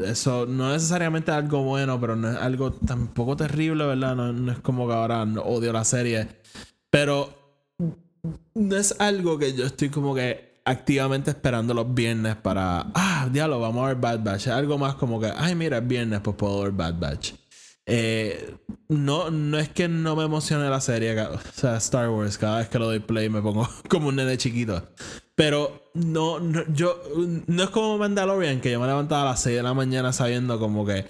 Eso 0.04 0.46
no 0.46 0.68
es 0.68 0.74
necesariamente 0.74 1.32
algo 1.32 1.62
bueno, 1.64 1.98
pero 2.00 2.14
no 2.14 2.30
es 2.30 2.36
algo 2.36 2.72
tampoco 2.72 3.36
terrible, 3.36 3.86
¿verdad? 3.86 4.14
No, 4.14 4.52
es 4.52 4.58
como 4.60 4.86
que 4.86 4.94
ahora 4.94 5.22
odio 5.22 5.72
la 5.72 5.84
serie. 5.84 6.28
Pero 6.90 7.30
no 8.54 8.76
es 8.76 8.94
algo 9.00 9.38
que 9.38 9.52
yo 9.54 9.66
estoy 9.66 9.88
como 9.88 10.14
que 10.14 10.45
activamente 10.66 11.30
esperando 11.30 11.72
los 11.72 11.94
viernes 11.94 12.36
para. 12.36 12.86
Ah, 12.94 13.28
diablo, 13.32 13.60
vamos 13.60 13.84
a 13.84 13.88
ver 13.88 13.96
Bad 13.96 14.22
Batch. 14.22 14.48
Algo 14.48 14.76
más 14.76 14.96
como 14.96 15.18
que, 15.18 15.32
ay, 15.34 15.54
mira, 15.54 15.78
es 15.78 15.86
viernes, 15.86 16.20
pues 16.20 16.36
puedo 16.36 16.62
ver 16.62 16.72
Bad 16.72 16.98
Batch. 16.98 17.32
Eh, 17.86 18.56
no, 18.88 19.30
no 19.30 19.58
es 19.58 19.68
que 19.68 19.86
no 19.86 20.16
me 20.16 20.24
emocione 20.24 20.68
la 20.68 20.80
serie, 20.80 21.18
o 21.20 21.38
sea, 21.54 21.76
Star 21.76 22.10
Wars, 22.10 22.36
cada 22.36 22.58
vez 22.58 22.68
que 22.68 22.80
lo 22.80 22.86
doy 22.86 22.98
play 22.98 23.28
me 23.30 23.40
pongo 23.40 23.68
como 23.88 24.08
un 24.08 24.16
nene 24.16 24.36
chiquito. 24.36 24.82
Pero 25.36 25.90
no, 25.94 26.40
no, 26.40 26.64
yo, 26.72 27.00
no 27.46 27.62
es 27.62 27.70
como 27.70 27.96
Mandalorian, 27.98 28.60
que 28.60 28.72
yo 28.72 28.80
me 28.80 28.86
levantaba 28.86 29.22
a 29.22 29.26
las 29.26 29.42
6 29.42 29.56
de 29.56 29.62
la 29.62 29.74
mañana 29.74 30.12
sabiendo 30.12 30.58
como 30.58 30.84
que 30.84 31.06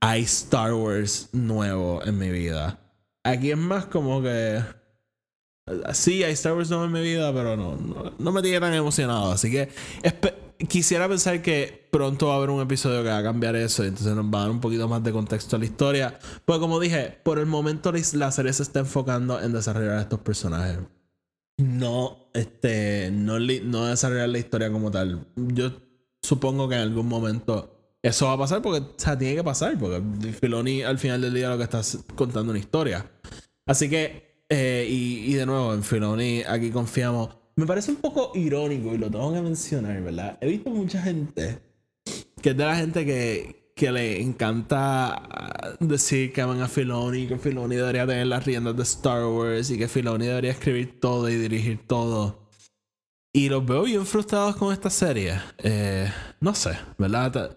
hay 0.00 0.22
Star 0.22 0.74
Wars 0.74 1.30
nuevo 1.32 2.04
en 2.04 2.18
mi 2.18 2.30
vida. 2.30 2.78
Aquí 3.24 3.52
es 3.52 3.56
más 3.56 3.86
como 3.86 4.20
que 4.20 4.60
Sí, 5.92 6.22
hay 6.22 6.32
Star 6.32 6.54
Wars 6.54 6.68
nuevo 6.70 6.84
en 6.84 6.92
mi 6.92 7.00
vida, 7.02 7.32
pero 7.32 7.56
no, 7.56 7.76
no, 7.76 8.12
no 8.18 8.32
me 8.32 8.42
tiene 8.42 8.60
tan 8.60 8.74
emocionado. 8.74 9.32
Así 9.32 9.50
que 9.50 9.68
quisiera 10.68 11.08
pensar 11.08 11.42
que 11.42 11.88
pronto 11.90 12.28
va 12.28 12.34
a 12.34 12.36
haber 12.36 12.50
un 12.50 12.60
episodio 12.62 13.02
que 13.02 13.08
va 13.08 13.18
a 13.18 13.22
cambiar 13.22 13.56
eso 13.56 13.84
y 13.84 13.88
entonces 13.88 14.14
nos 14.14 14.26
va 14.26 14.38
a 14.38 14.42
dar 14.42 14.50
un 14.50 14.60
poquito 14.60 14.88
más 14.88 15.02
de 15.02 15.12
contexto 15.12 15.56
a 15.56 15.58
la 15.58 15.64
historia. 15.64 16.18
Pues 16.44 16.58
como 16.58 16.78
dije, 16.80 17.18
por 17.24 17.38
el 17.38 17.46
momento 17.46 17.92
la- 18.14 18.30
serie 18.32 18.52
se 18.52 18.62
está 18.62 18.80
enfocando 18.80 19.40
en 19.40 19.52
desarrollar 19.52 19.98
a 19.98 20.02
estos 20.02 20.20
personajes. 20.20 20.78
No, 21.58 22.28
este, 22.32 23.10
no, 23.12 23.38
no 23.38 23.86
desarrollar 23.86 24.28
la 24.28 24.38
historia 24.38 24.70
como 24.70 24.90
tal. 24.90 25.26
Yo 25.36 25.72
supongo 26.22 26.68
que 26.68 26.76
en 26.76 26.80
algún 26.82 27.06
momento 27.08 27.96
eso 28.02 28.26
va 28.26 28.32
a 28.32 28.38
pasar 28.38 28.62
porque, 28.62 28.80
o 28.80 28.94
sea, 28.96 29.16
tiene 29.18 29.36
que 29.36 29.44
pasar, 29.44 29.78
porque 29.78 30.02
Filoni 30.40 30.82
al 30.82 30.98
final 30.98 31.20
del 31.20 31.34
día 31.34 31.50
lo 31.50 31.58
que 31.58 31.64
está 31.64 31.80
es 31.80 31.98
contando 32.16 32.50
una 32.50 32.58
historia. 32.58 33.08
Así 33.66 33.88
que, 33.88 34.31
eh, 34.54 34.86
y, 34.86 35.32
de 35.32 35.46
nuevo, 35.46 35.72
en 35.72 35.82
Filoni 35.82 36.42
aquí 36.46 36.70
confiamos. 36.70 37.30
Me 37.56 37.64
parece 37.64 37.90
un 37.90 37.96
poco 37.96 38.32
irónico 38.34 38.94
y 38.94 38.98
lo 38.98 39.10
tengo 39.10 39.32
que 39.32 39.40
mencionar, 39.40 40.02
¿verdad? 40.02 40.36
He 40.42 40.46
visto 40.46 40.68
mucha 40.68 41.00
gente 41.00 41.58
que 42.42 42.50
es 42.50 42.56
de 42.58 42.64
la 42.66 42.76
gente 42.76 43.06
que, 43.06 43.72
que 43.74 43.90
le 43.90 44.20
encanta 44.20 45.76
decir 45.80 46.34
que 46.34 46.42
aman 46.42 46.60
a 46.60 46.68
Filoni, 46.68 47.28
que 47.28 47.38
Filoni 47.38 47.76
debería 47.76 48.06
tener 48.06 48.26
las 48.26 48.44
riendas 48.44 48.76
de 48.76 48.82
Star 48.82 49.24
Wars 49.24 49.70
y 49.70 49.78
que 49.78 49.88
Filoni 49.88 50.26
debería 50.26 50.50
escribir 50.50 51.00
todo 51.00 51.30
y 51.30 51.36
dirigir 51.36 51.86
todo. 51.86 52.50
Y 53.32 53.48
los 53.48 53.64
veo 53.64 53.84
bien 53.84 54.04
frustrados 54.04 54.56
con 54.56 54.70
esta 54.70 54.90
serie. 54.90 55.40
Eh, 55.62 56.12
no 56.40 56.54
sé, 56.54 56.76
¿verdad? 56.98 57.56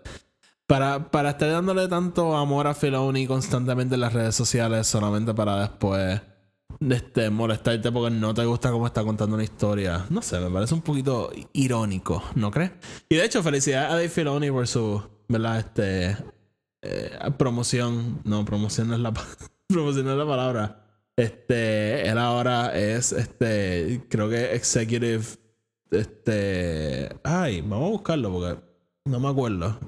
Para, 0.65 1.11
para 1.11 1.31
estar 1.31 1.49
dándole 1.49 1.89
tanto 1.89 2.37
amor 2.37 2.67
a 2.67 2.73
Filoni 2.73 3.27
constantemente 3.27 3.95
en 3.95 4.01
las 4.01 4.13
redes 4.13 4.35
sociales 4.35 4.87
solamente 4.87 5.33
para 5.33 5.59
después 5.59 6.21
este, 6.79 7.29
molestarte 7.29 7.91
porque 7.91 8.15
no 8.15 8.33
te 8.33 8.45
gusta 8.45 8.71
cómo 8.71 8.87
está 8.87 9.03
contando 9.03 9.35
una 9.35 9.43
historia. 9.43 10.05
No 10.09 10.21
sé, 10.21 10.39
me 10.39 10.49
parece 10.49 10.73
un 10.73 10.81
poquito 10.81 11.31
irónico, 11.53 12.23
¿no 12.35 12.51
crees? 12.51 12.71
Y 13.09 13.15
de 13.15 13.25
hecho, 13.25 13.43
felicidades 13.43 13.89
a 13.89 13.95
Dave 13.95 14.09
Filoni 14.09 14.51
por 14.51 14.67
su, 14.67 15.01
¿verdad? 15.27 15.59
Este, 15.59 16.17
eh, 16.81 17.19
promoción. 17.37 18.21
No, 18.23 18.45
promoción 18.45 18.89
no 18.89 18.95
es 18.95 19.01
la, 19.01 19.13
promoción 19.67 20.05
no 20.05 20.11
es 20.11 20.17
la 20.17 20.27
palabra. 20.27 20.81
Este, 21.17 22.07
él 22.09 22.17
ahora 22.17 22.77
es, 22.77 23.13
este, 23.13 24.05
creo 24.09 24.29
que 24.29 24.53
executive, 24.53 25.23
este, 25.89 27.09
ay, 27.23 27.61
vamos 27.61 27.87
a 27.87 27.91
buscarlo 27.91 28.31
porque 28.33 28.59
no 29.05 29.19
me 29.19 29.29
acuerdo. 29.29 29.79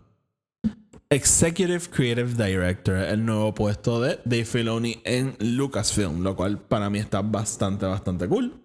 Executive 1.09 1.89
Creative 1.89 2.33
Director, 2.33 2.97
el 2.97 3.25
nuevo 3.25 3.53
puesto 3.53 4.01
de 4.01 4.19
Dave 4.25 4.43
Filoni 4.43 5.01
en 5.05 5.37
Lucasfilm, 5.39 6.21
lo 6.21 6.35
cual 6.35 6.59
para 6.59 6.89
mí 6.89 6.99
está 6.99 7.21
bastante, 7.21 7.85
bastante 7.85 8.27
cool. 8.27 8.61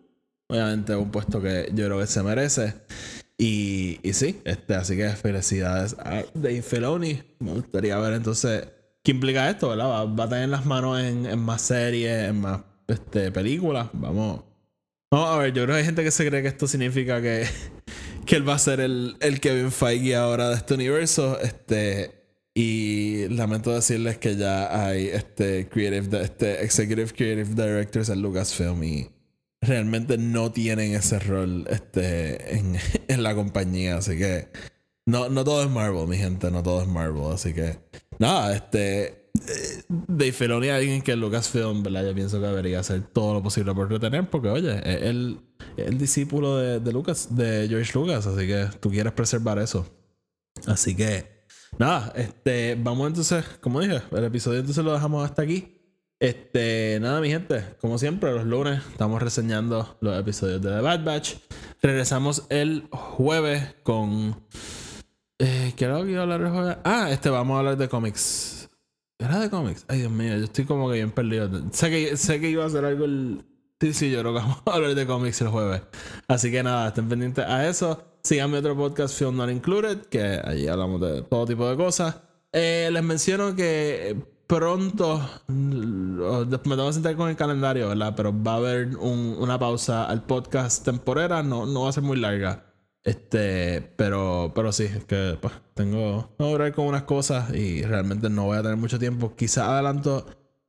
Obviamente 0.48 0.96
un 0.96 1.11
puesto 1.12 1.40
que 1.40 1.70
yo 1.72 1.87
creo 1.87 2.00
que 2.00 2.07
se 2.09 2.22
merece. 2.24 2.74
Y, 3.38 4.00
y 4.02 4.12
sí, 4.12 4.40
este, 4.44 4.74
así 4.74 4.96
que 4.96 5.11
felicidades 5.11 5.94
a 6.00 6.24
Dave 6.35 6.62
Filoni. 6.62 7.22
Me 7.38 7.52
gustaría 7.52 7.96
ver 7.98 8.14
entonces 8.14 8.66
qué 9.05 9.12
implica 9.12 9.48
esto, 9.48 9.68
¿verdad? 9.68 10.09
Va, 10.09 10.24
a 10.24 10.28
tener 10.28 10.48
las 10.48 10.66
manos 10.66 11.00
en, 11.00 11.26
en 11.26 11.38
más 11.38 11.62
series, 11.62 12.28
en 12.28 12.40
más 12.40 12.62
este, 12.88 13.31
películas. 13.31 13.88
Vamos. 13.92 14.42
Vamos 15.12 15.28
a 15.28 15.38
ver, 15.38 15.52
yo 15.52 15.62
creo 15.62 15.76
que 15.76 15.81
hay 15.81 15.85
gente 15.85 16.02
que 16.02 16.11
se 16.11 16.26
cree 16.26 16.42
que 16.42 16.48
esto 16.48 16.66
significa 16.66 17.22
que, 17.22 17.46
que 18.26 18.35
él 18.35 18.48
va 18.48 18.55
a 18.55 18.59
ser 18.59 18.81
el, 18.81 19.16
el 19.20 19.38
Kevin 19.38 19.70
Feige 19.70 20.16
ahora 20.16 20.48
de 20.48 20.57
este 20.57 20.74
universo. 20.74 21.38
Este, 21.40 22.21
y 22.54 23.28
lamento 23.28 23.72
decirles 23.74 24.18
que 24.18 24.36
ya 24.36 24.86
hay 24.86 25.06
este 25.08 25.68
creative, 25.68 26.22
este 26.22 26.62
executive 26.64 27.12
creative 27.12 27.54
directors 27.54 28.08
en 28.10 28.22
Lucasfilm 28.22 28.82
y 28.84 29.10
realmente 29.60 30.18
no 30.18 30.52
tienen 30.52 30.94
ese 30.94 31.18
rol 31.20 31.66
este, 31.70 32.56
en, 32.58 32.76
en 33.08 33.22
la 33.22 33.34
compañía. 33.34 33.96
Así 33.98 34.18
que 34.18 34.48
no, 35.06 35.28
no 35.30 35.44
todo 35.44 35.62
es 35.64 35.70
Marvel, 35.70 36.06
mi 36.08 36.16
gente, 36.18 36.50
no 36.50 36.62
todo 36.62 36.82
es 36.82 36.88
Marvel. 36.88 37.32
Así 37.32 37.54
que 37.54 37.78
nada, 38.18 38.54
este. 38.54 39.06
eh, 39.48 39.82
Dave 39.88 40.32
Filoni 40.32 40.68
alguien 40.68 41.02
que 41.02 41.16
Lucasfilm, 41.16 41.82
¿verdad? 41.82 42.04
Yo 42.06 42.14
pienso 42.14 42.40
que 42.40 42.46
debería 42.46 42.80
hacer 42.80 43.02
todo 43.12 43.34
lo 43.34 43.42
posible 43.42 43.74
por 43.74 43.90
retener, 43.90 44.28
porque 44.30 44.48
oye, 44.50 44.78
es 44.84 45.02
el, 45.02 45.40
el 45.76 45.98
discípulo 45.98 46.58
de, 46.58 46.80
de 46.80 46.92
Lucas, 46.92 47.34
de 47.34 47.66
George 47.68 47.92
Lucas, 47.94 48.26
así 48.26 48.46
que 48.46 48.68
tú 48.80 48.90
quieres 48.90 49.12
preservar 49.14 49.58
eso. 49.58 49.86
Así 50.66 50.94
que, 50.96 51.31
nada, 51.78 52.12
este, 52.16 52.76
vamos 52.80 53.08
entonces, 53.08 53.44
como 53.61 53.80
dije, 53.80 54.02
el 54.11 54.24
episodio 54.24 54.61
entonces 54.61 54.85
lo 54.85 54.92
dejamos 54.92 55.24
hasta 55.24 55.42
aquí. 55.42 55.78
Este, 56.22 56.98
nada, 57.00 57.20
mi 57.20 57.30
gente, 57.30 57.64
como 57.80 57.98
siempre, 57.98 58.30
los 58.32 58.44
lunes 58.44 58.80
estamos 58.92 59.20
reseñando 59.20 59.96
los 60.00 60.16
episodios 60.16 60.62
de 60.62 60.70
The 60.70 60.80
Bad 60.80 61.04
Batch. 61.04 61.35
Regresamos 61.82 62.44
el 62.48 62.87
jueves 62.92 63.74
con. 63.82 64.40
Eh, 65.40 65.72
¿Qué 65.76 65.85
era 65.85 65.98
lo 65.98 66.04
que 66.04 66.12
iba 66.12 66.20
a 66.20 66.22
hablar 66.22 66.42
el 66.42 66.50
jueves? 66.50 66.76
Ah, 66.85 67.11
este, 67.11 67.28
vamos 67.28 67.56
a 67.56 67.58
hablar 67.58 67.76
de 67.76 67.88
cómics. 67.88 68.70
¿Era 69.18 69.40
de 69.40 69.50
cómics? 69.50 69.85
Ay, 69.88 69.98
Dios 69.98 70.12
mío, 70.12 70.37
yo 70.37 70.44
estoy 70.44 70.64
como 70.64 70.88
que 70.88 70.94
bien 70.94 71.11
perdido. 71.11 71.50
Sé 71.72 71.90
que, 71.90 72.16
sé 72.16 72.40
que 72.40 72.50
iba 72.50 72.62
a 72.62 72.68
hacer 72.68 72.85
algo 72.85 73.04
el. 73.04 73.44
Sí, 73.80 73.92
sí, 73.92 74.11
yo 74.12 74.20
creo 74.20 74.32
que 74.32 74.38
vamos 74.38 74.62
a 74.64 74.74
hablar 74.74 74.94
de 74.94 75.06
cómics 75.06 75.40
el 75.40 75.48
jueves. 75.48 75.82
Así 76.28 76.52
que 76.52 76.62
nada, 76.62 76.87
estén 76.87 77.08
pendientes 77.08 77.44
a 77.44 77.68
eso. 77.68 78.12
Sigan 78.24 78.50
mi 78.50 78.58
otro 78.58 78.76
podcast, 78.76 79.18
Film 79.18 79.37
Not 79.37 79.50
Included, 79.50 79.98
que 80.06 80.40
allí 80.44 80.68
hablamos 80.68 81.00
de 81.00 81.22
todo 81.22 81.44
tipo 81.46 81.68
de 81.68 81.76
cosas. 81.76 82.16
Eh, 82.52 82.88
les 82.92 83.02
menciono 83.02 83.56
que 83.56 84.16
pronto 84.46 85.20
mm, 85.48 86.20
me 86.50 86.58
tengo 86.58 86.87
que 86.87 86.92
sentar 86.92 87.16
con 87.16 87.28
el 87.30 87.37
calendario, 87.37 87.88
¿verdad? 87.88 88.14
Pero 88.16 88.32
va 88.42 88.52
a 88.54 88.56
haber 88.56 88.96
un- 88.96 89.37
una 89.40 89.58
pausa 89.58 90.04
al 90.04 90.22
podcast 90.24 90.85
temporera, 90.85 91.42
no, 91.42 91.66
no 91.66 91.82
va 91.82 91.88
a 91.88 91.92
ser 91.92 92.02
muy 92.04 92.18
larga. 92.18 92.66
Este, 93.02 93.80
pero, 93.96 94.52
pero 94.54 94.70
sí, 94.70 94.85
es 94.85 95.04
que 95.04 95.37
pues, 95.40 95.52
tengo 95.74 96.30
que 96.38 96.44
hablar 96.44 96.72
con 96.74 96.87
unas 96.87 97.02
cosas 97.02 97.52
y 97.52 97.82
realmente 97.82 98.30
no 98.30 98.44
voy 98.44 98.58
a 98.58 98.62
tener 98.62 98.76
mucho 98.76 99.00
tiempo. 99.00 99.35
Quizá 99.35 99.72
adelanto 99.74 100.24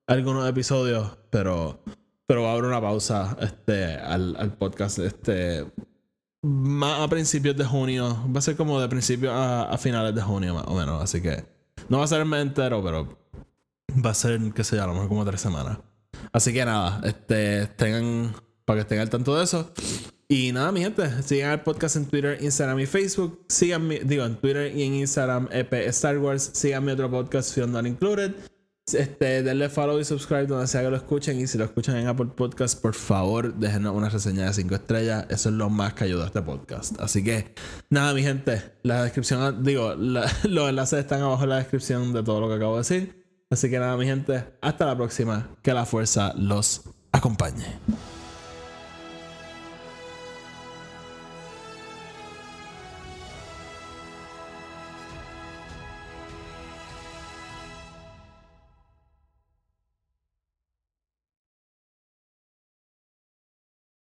algunos 0.08 0.50
episodios, 0.50 1.18
pero, 1.30 1.84
pero 2.26 2.42
va 2.42 2.50
a 2.50 2.52
haber 2.54 2.66
una 2.66 2.82
pausa 2.82 3.38
este, 3.42 3.94
al, 3.98 4.36
al 4.38 4.54
podcast 4.58 4.98
este, 5.00 5.66
más 6.44 7.00
a 7.00 7.08
principios 7.08 7.56
de 7.58 7.66
junio. 7.66 8.24
Va 8.34 8.40
a 8.40 8.42
ser 8.42 8.56
como 8.56 8.80
de 8.80 8.88
principios 8.88 9.34
a, 9.34 9.64
a 9.64 9.78
finales 9.78 10.14
de 10.14 10.22
junio, 10.22 10.54
más 10.54 10.66
o 10.68 10.76
menos. 10.76 11.02
Así 11.02 11.22
que 11.22 11.44
no 11.90 11.98
va 12.00 12.04
a 12.04 12.08
ser 12.08 12.20
el 12.22 12.28
mes 12.28 12.42
entero, 12.42 12.84
pero 12.84 13.18
va 14.06 14.12
a 14.12 14.14
ser, 14.14 14.40
qué 14.54 14.64
sé 14.64 14.76
yo, 14.76 14.84
a 14.84 14.88
lo 14.88 14.94
mejor 14.94 15.08
como 15.08 15.26
tres 15.26 15.42
semanas. 15.42 15.80
Así 16.32 16.54
que 16.54 16.66
nada, 16.66 17.02
este, 17.04 17.68
tengan, 17.68 18.34
para 18.66 18.78
que 18.78 18.82
estén 18.82 19.00
al 19.00 19.10
tanto 19.10 19.36
de 19.36 19.44
eso. 19.44 19.72
Y 20.28 20.52
nada, 20.52 20.72
mi 20.72 20.82
gente, 20.82 21.22
sigan 21.22 21.52
el 21.52 21.62
podcast 21.62 21.96
en 21.96 22.06
Twitter, 22.06 22.38
Instagram 22.42 22.80
y 22.80 22.86
Facebook. 22.86 23.46
Sigan 23.50 23.88
mi, 23.88 24.00
digo, 24.00 24.26
en 24.26 24.36
Twitter 24.38 24.76
y 24.76 24.84
en 24.84 24.96
Instagram, 24.96 25.48
EP 25.52 25.74
Star 25.90 26.18
Wars. 26.18 26.52
Sigan 26.54 26.86
mi 26.86 26.92
otro 26.92 27.10
podcast, 27.10 27.56
Not 27.58 27.86
Included. 27.86 28.34
Este, 28.91 29.43
denle 29.43 29.69
follow 29.69 29.98
y 29.98 30.04
subscribe 30.04 30.46
donde 30.46 30.67
sea 30.67 30.82
que 30.82 30.89
lo 30.89 30.98
escuchen. 30.98 31.39
Y 31.39 31.48
si 31.48 31.58
lo 31.58 31.63
escuchan 31.63 31.96
en 31.96 32.08
Apple 32.08 32.32
Podcast, 32.36 32.82
por 32.82 32.93
favor, 32.93 33.54
déjenos 33.54 33.96
una 33.96 34.10
reseña 34.10 34.48
de 34.48 34.54
5 34.54 34.76
estrellas. 34.76 35.26
Eso 35.30 35.50
es 35.50 35.56
lo 35.56 35.69
más 35.69 35.93
que 35.93 36.04
ayuda 36.04 36.26
a 36.26 36.28
este 36.28 36.41
podcast. 36.41 37.00
Así 37.00 37.24
que, 37.24 37.56
nada, 37.89 38.13
mi 38.13 38.24
gente, 38.24 38.62
la 38.84 39.04
descripción, 39.04 39.63
digo, 39.63 39.96
los 39.96 40.69
enlaces 40.69 41.00
están 41.00 41.22
abajo 41.22 41.43
en 41.43 41.50
la 41.50 41.58
descripción 41.58 42.12
de 42.12 42.24
todo 42.24 42.41
lo 42.41 42.50
que 42.50 42.56
acabo 42.56 42.74
de 42.74 42.80
decir. 42.80 43.24
Así 43.50 43.69
que 43.69 43.80
nada, 43.80 43.96
mi 43.96 44.06
gente, 44.06 44.43
hasta 44.62 44.86
la 44.86 44.96
próxima. 44.98 45.56
Que 45.62 45.74
la 45.74 45.86
fuerza 45.86 46.34
los 46.36 46.82
acompañe. 47.12 47.65